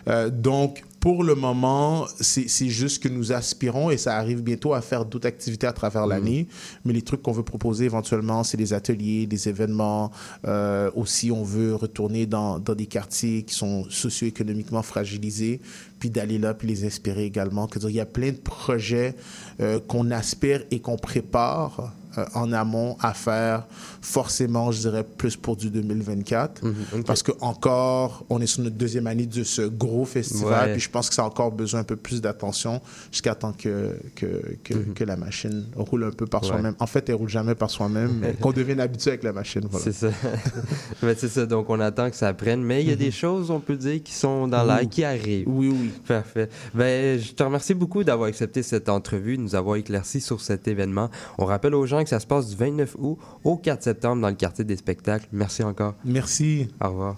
Euh, 0.08 0.30
donc, 0.30 0.84
pour 1.00 1.24
le 1.24 1.36
moment, 1.36 2.08
c'est 2.20 2.70
juste 2.70 3.04
que 3.04 3.08
nous 3.08 3.32
aspirons 3.32 3.92
et 3.92 3.98
ça 3.98 4.18
arrive 4.18 4.42
bientôt 4.42 4.74
à 4.74 4.82
faire 4.82 5.06
d'autres 5.06 5.28
activités 5.28 5.68
à 5.68 5.74
travers 5.74 6.08
l'année. 6.08 6.48
Mais 6.86 6.94
les 6.94 7.02
trucs 7.02 7.22
qu'on 7.22 7.32
veut 7.32 7.44
proposer 7.44 7.86
éventuellement, 7.86 8.44
c'est 8.44 8.58
des 8.58 8.74
ateliers, 8.74 9.28
des 9.28 9.48
événements. 9.48 10.12
Euh, 10.46 10.90
aussi, 10.96 11.32
on 11.32 11.44
veut 11.44 11.76
retourner 11.76 12.26
dans, 12.26 12.60
dans 12.60 12.76
des 12.76 12.88
quartiers 12.88 13.44
qui 13.44 13.54
sont 13.54 13.86
socio-économiquement 13.90 14.82
fragilisés, 14.82 15.62
puis 16.00 16.10
d'aller 16.10 16.40
là, 16.40 16.54
puis 16.54 16.68
les 16.68 16.86
inspirer 16.86 17.26
également. 17.26 17.68
Il 17.84 17.92
y 17.92 18.00
a 18.00 18.06
plein 18.06 18.32
de 18.32 18.38
projets 18.38 19.16
euh, 19.60 19.80
qu'on 19.80 20.12
aspire 20.12 20.64
et 20.72 20.80
qu'on 20.80 20.98
prépare 20.98 21.94
euh, 22.18 22.26
en 22.34 22.52
amont 22.54 22.98
à 23.02 23.14
faire 23.14 23.66
forcément, 24.02 24.72
je 24.72 24.80
dirais, 24.82 25.04
plus 25.04 25.36
pour 25.36 25.56
du 25.56 25.70
2024. 25.70 26.64
Mhm. 26.64 27.04
Parce 27.06 27.24
que 27.24 27.32
encore, 27.42 28.26
on 28.30 28.40
est 28.42 28.48
sur 28.48 28.64
notre 28.64 28.76
deuxième 28.76 29.08
année 29.08 29.26
de 29.26 29.44
ce 29.44 29.62
gros 29.64 30.06
festival, 30.06 30.68
Ouais. 30.68 30.72
puis 30.74 30.82
je 30.82 30.90
pense 30.90 31.10
que 31.10 31.16
ça 31.16 31.24
a 31.24 31.26
encore 31.26 31.52
besoin 31.52 31.82
un 31.82 31.84
peu 31.84 31.96
plus 31.96 32.22
d'attention 32.22 32.82
jusqu'à 33.12 33.36
temps 33.36 33.54
que, 33.54 33.98
que, 34.16 34.56
que, 34.64 34.74
que 34.74 35.04
la 35.04 35.18
machine 35.18 35.66
roule 35.76 36.06
un 36.06 36.12
peu 36.12 36.26
par 36.26 36.42
Mhm. 36.42 36.48
Ouais. 36.48 36.54
soi-même. 36.54 36.76
En 36.80 36.88
fait, 36.88 37.10
elle 37.10 37.16
roule 37.16 37.30
jamais 37.30 37.56
par 37.56 37.70
soi-même, 37.70 38.18
mais 38.22 38.34
qu'on 38.42 38.52
devienne 38.52 38.80
habitué 38.80 39.12
avec 39.12 39.24
la 39.24 39.34
machine. 39.34 39.62
Voilà. 39.70 39.84
C'est 39.84 39.94
ça. 39.94 40.10
Ben, 41.02 41.16
c'est 41.18 41.30
ça. 41.30 41.46
Donc, 41.46 41.70
on 41.70 41.80
attend 41.80 42.10
que 42.10 42.16
ça 42.16 42.34
prenne. 42.34 42.64
Mais 42.64 42.82
il 42.82 42.90
y 42.90 42.92
a 42.92 42.96
des 42.96 43.12
choses, 43.12 43.52
on 43.52 43.60
peut 43.60 43.76
dire, 43.76 44.02
qui 44.04 44.14
sont 44.14 44.48
dans 44.48 44.64
l'air, 44.64 44.88
qui 44.90 45.04
arrivent. 45.04 45.46
Oui, 45.48 45.68
oui. 45.70 45.92
Parfait. 46.08 46.50
Ben, 46.74 47.20
je 47.20 47.32
te 47.34 47.44
remercie 47.44 47.74
beaucoup 47.74 48.04
d'avoir 48.04 48.30
accepté 48.30 48.64
cette 48.64 48.90
entrevue, 48.90 49.38
de 49.38 49.42
nous 49.44 49.56
avoir 49.56 49.76
éclairci 49.76 50.20
sur 50.22 50.42
cet 50.42 50.68
événement. 50.68 51.10
On 51.38 51.46
rappelle 51.46 51.76
aux 51.76 51.86
gens 51.86 52.04
que 52.04 52.07
ça 52.08 52.20
se 52.20 52.28
passe 52.28 52.50
du 52.50 52.56
29 52.56 52.96
août 53.00 53.18
au 53.44 53.58
4 53.58 53.84
septembre 53.84 54.22
dans 54.22 54.30
le 54.30 54.36
quartier 54.36 54.64
des 54.64 54.78
spectacles. 54.78 55.28
Merci 55.32 55.64
encore. 55.64 55.96
Merci. 56.06 56.68
Au 56.82 56.90
revoir. 56.90 57.18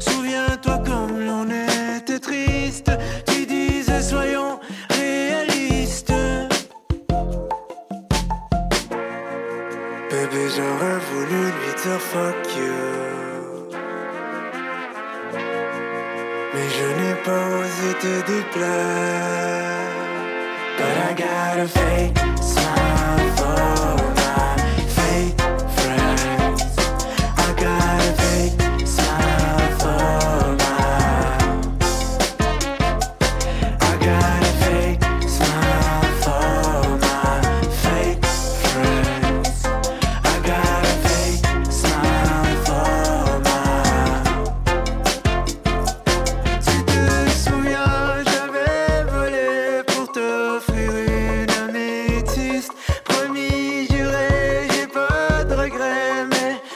Souviens-toi. 0.00 0.59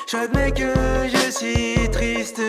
J'admets 0.06 0.52
que 0.52 0.72
je 1.08 1.30
suis 1.30 1.90
triste. 1.90 2.40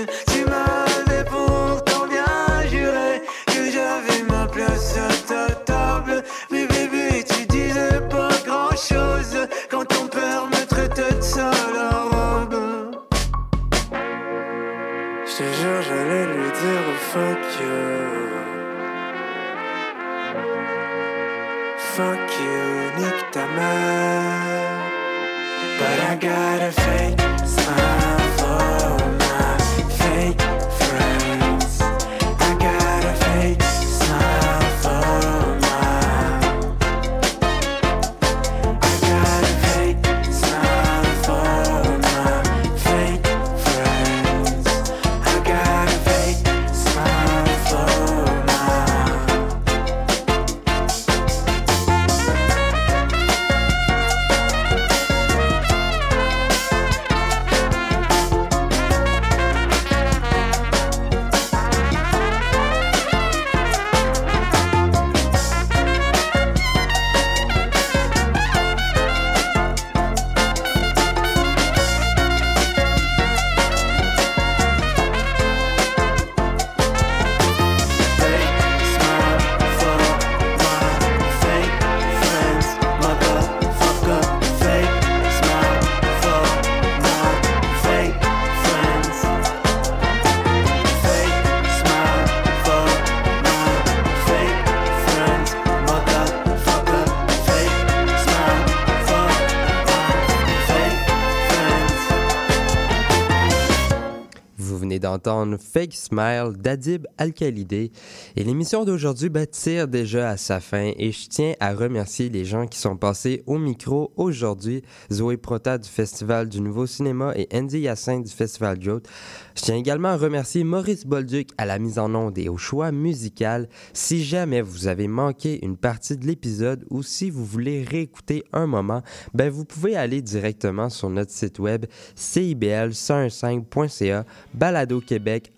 D'entendre 105.26 105.58
Fake 105.60 105.94
Smile 105.94 106.54
d'Adib 106.58 107.06
Al-Khalidé. 107.18 107.92
Et 108.36 108.44
l'émission 108.44 108.86
d'aujourd'hui 108.86 109.30
ben, 109.30 109.48
tire 109.48 109.88
déjà 109.88 110.30
à 110.30 110.38
sa 110.38 110.60
fin 110.60 110.92
et 110.98 111.12
je 111.12 111.28
tiens 111.28 111.54
à 111.60 111.74
remercier 111.74 112.30
les 112.30 112.46
gens 112.46 112.68
qui 112.68 112.78
sont 112.78 112.96
passés 112.96 113.42
au 113.48 113.58
micro 113.58 114.14
aujourd'hui. 114.18 114.84
Zoé 115.12 115.38
Prota 115.38 115.80
du 115.80 115.90
Festival 115.90 116.48
du 116.48 116.62
Nouveau 116.62 116.86
Cinéma 116.86 117.34
et 117.36 117.48
Andy 117.54 117.80
Yassin 117.80 118.20
du 118.20 118.32
Festival 118.32 118.80
Jote. 118.82 119.08
Je 119.56 119.64
tiens 119.64 119.76
également 119.76 120.10
à 120.10 120.18
remercier 120.18 120.64
Maurice 120.64 121.08
Bolduc 121.08 121.50
à 121.58 121.66
la 121.66 121.80
mise 121.80 121.98
en 121.98 122.14
onde 122.14 122.38
et 122.38 122.50
au 122.50 122.58
choix 122.58 122.92
musical. 122.92 123.68
Si 123.94 124.24
jamais 124.24 124.62
vous 124.62 124.86
avez 124.88 125.08
manqué 125.08 125.66
une 125.66 125.78
partie 125.78 126.18
de 126.18 126.28
l'épisode 126.28 126.86
ou 126.90 127.02
si 127.02 127.32
vous 127.32 127.46
voulez 127.46 127.84
réécouter 127.84 128.44
un 128.54 128.68
moment, 128.68 129.02
ben 129.34 129.50
vous 129.50 129.66
pouvez 129.66 129.96
aller 129.96 130.22
directement 130.22 130.90
sur 130.90 131.10
notre 131.10 131.32
site 131.32 131.58
web 131.60 131.86
cibl115.ca, 132.16 134.26
Balado 134.54 135.02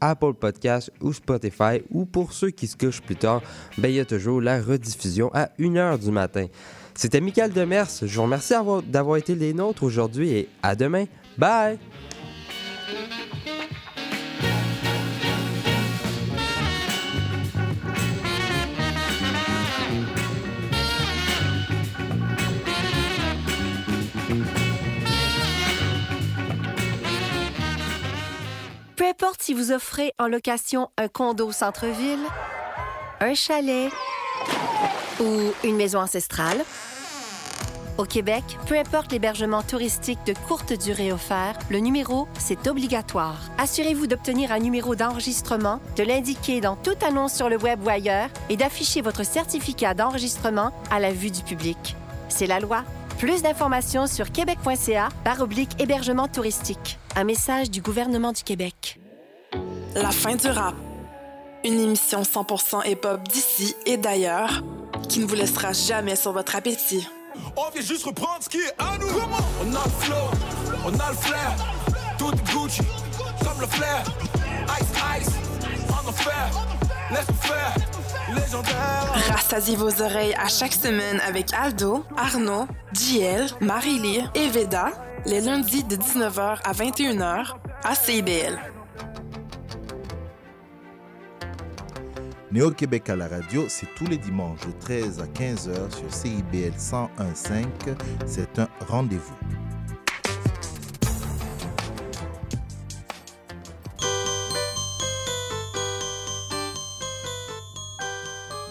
Apple 0.02 0.34
Podcast 0.34 0.91
ou 1.02 1.13
Spotify 1.13 1.82
ou 1.91 2.06
pour 2.06 2.34
ceux 2.34 2.50
qui 2.50 2.67
se 2.67 2.76
couchent 2.78 3.02
plus 3.02 3.15
tard, 3.15 3.41
ben 3.78 3.89
il 3.89 3.96
y 3.96 4.00
a 4.00 4.06
toujours 4.06 4.41
la 4.41 4.62
rediffusion 4.62 5.32
à 5.34 5.50
1h 5.60 6.00
du 6.00 6.12
matin. 6.12 6.48
C'était 6.96 7.22
Michael 7.22 7.54
Demers. 7.54 7.89
Je 8.02 8.15
vous 8.15 8.24
remercie 8.24 8.54
d'avoir 8.88 9.17
été 9.17 9.36
les 9.36 9.54
nôtres 9.54 9.84
aujourd'hui 9.84 10.32
et 10.32 10.50
à 10.63 10.76
demain. 10.76 11.06
Bye! 11.38 11.78
Peu 28.98 29.06
importe 29.06 29.44
si 29.44 29.54
vous 29.54 29.72
offrez 29.72 30.12
en 30.18 30.28
location 30.28 30.90
un 30.98 31.08
condo 31.08 31.48
au 31.48 31.52
centre-ville, 31.52 32.26
un 33.20 33.36
chalet 33.36 33.92
ou 35.20 35.54
une 35.64 35.76
maison 35.76 36.00
ancestrale, 36.00 36.66
au 38.00 38.06
Québec, 38.06 38.44
peu 38.66 38.76
importe 38.76 39.12
l'hébergement 39.12 39.62
touristique 39.62 40.18
de 40.26 40.34
courte 40.48 40.74
durée 40.74 41.12
offert, 41.12 41.60
le 41.70 41.78
numéro, 41.78 42.28
c'est 42.40 42.68
obligatoire. 42.68 43.40
Assurez-vous 43.60 44.08
d'obtenir 44.08 44.52
un 44.52 44.60
numéro 44.60 44.96
d'enregistrement, 44.96 45.80
de 45.96 46.02
l'indiquer 46.02 46.60
dans 46.60 46.76
toute 46.76 47.04
annonce 47.04 47.34
sur 47.34 47.50
le 47.50 47.58
web 47.58 47.84
ou 47.86 47.90
ailleurs 47.90 48.30
et 48.50 48.58
d'afficher 48.58 49.02
votre 49.02 49.24
certificat 49.24 49.94
d'enregistrement 49.94 50.72
à 50.90 51.00
la 51.00 51.12
vue 51.12 51.32
du 51.32 51.44
public. 51.44 51.96
C'est 52.30 52.48
la 52.48 52.60
loi. 52.60 52.84
Plus 53.20 53.44
d'informations 53.44 54.08
sur 54.08 54.32
québec.ca 54.32 55.10
par 55.24 55.42
oblique 55.42 55.80
hébergement 55.80 56.28
touristique. 56.28 56.98
Un 57.20 57.24
message 57.24 57.72
du 57.72 57.82
gouvernement 57.82 58.32
du 58.32 58.44
Québec. 58.44 59.00
La 59.96 60.12
fin 60.12 60.36
du 60.36 60.48
rap. 60.50 60.76
Une 61.66 61.80
émission 61.80 62.22
100% 62.22 62.88
hip-hop 62.88 63.28
d'ici 63.28 63.74
et 63.88 63.98
d'ailleurs 63.98 64.62
qui 65.10 65.18
ne 65.22 65.26
vous 65.26 65.34
laissera 65.34 65.74
jamais 65.74 66.16
sur 66.16 66.32
votre 66.32 66.56
appétit. 66.56 67.08
On 67.56 67.72
vient 67.72 67.82
juste 67.82 68.04
reprendre 68.04 68.44
ce 68.44 68.50
qui 68.50 68.60
est 68.60 68.72
à 68.78 69.00
nous. 69.00 69.08
On 69.08 69.76
a 69.76 69.84
le 69.84 69.90
flow, 69.98 70.16
on 70.86 70.90
a 70.90 71.10
le 71.10 71.18
flair. 71.18 71.56
Tout 72.20 72.32
est 72.32 72.54
Gucci, 72.54 72.82
comme 73.44 73.62
le 73.62 73.66
flair. 73.66 74.04
Ice, 74.80 75.28
ice, 75.28 75.34
en 75.90 76.08
enfer. 76.08 76.52
Laisse-nous 77.10 77.34
faire. 77.34 77.74
Rassasiez 79.32 79.76
vos 79.76 80.02
oreilles 80.02 80.36
à 80.36 80.48
chaque 80.48 80.74
semaine 80.74 81.20
avec 81.28 81.54
Aldo, 81.54 82.04
Arnaud, 82.16 82.68
JL, 82.94 83.48
Marie-Lee 83.62 84.24
et 84.36 84.50
Veda, 84.50 84.92
les 85.28 85.42
lundis 85.42 85.84
de 85.84 85.98
19h 85.98 86.60
à 86.63 86.72
21h 86.72 87.56
à 87.84 87.96
CIBL. 87.96 88.58
Néo-Québec 92.50 93.10
à 93.10 93.18
la 93.18 93.28
radio, 93.28 93.66
c'est 93.68 93.88
tous 93.98 94.06
les 94.06 94.18
dimanches 94.18 94.66
de 94.66 94.72
13 94.80 95.20
à 95.20 95.26
15h 95.26 95.96
sur 95.98 96.13
CIBL 96.13 96.72
101.5. 96.78 97.66
C'est 98.26 98.58
un 98.58 98.70
rendez-vous. 98.88 99.36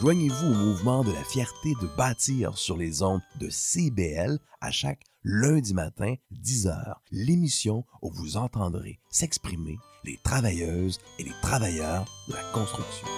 Joignez-vous 0.06 0.52
au 0.52 0.54
mouvement 0.54 1.02
de 1.02 1.10
la 1.10 1.24
fierté 1.24 1.74
de 1.82 1.88
bâtir 1.96 2.56
sur 2.56 2.76
les 2.76 3.02
ondes 3.02 3.22
de 3.40 3.48
CBL 3.50 4.38
à 4.60 4.70
chaque 4.70 5.02
lundi 5.24 5.74
matin, 5.74 6.14
10h, 6.32 6.94
l'émission 7.10 7.84
où 8.02 8.12
vous 8.12 8.36
entendrez 8.36 9.00
s'exprimer 9.10 9.76
les 10.04 10.16
travailleuses 10.22 11.00
et 11.18 11.24
les 11.24 11.34
travailleurs 11.42 12.04
de 12.28 12.34
la 12.34 12.52
construction. 12.52 13.08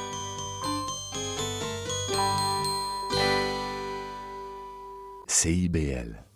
CIBL 5.27 6.28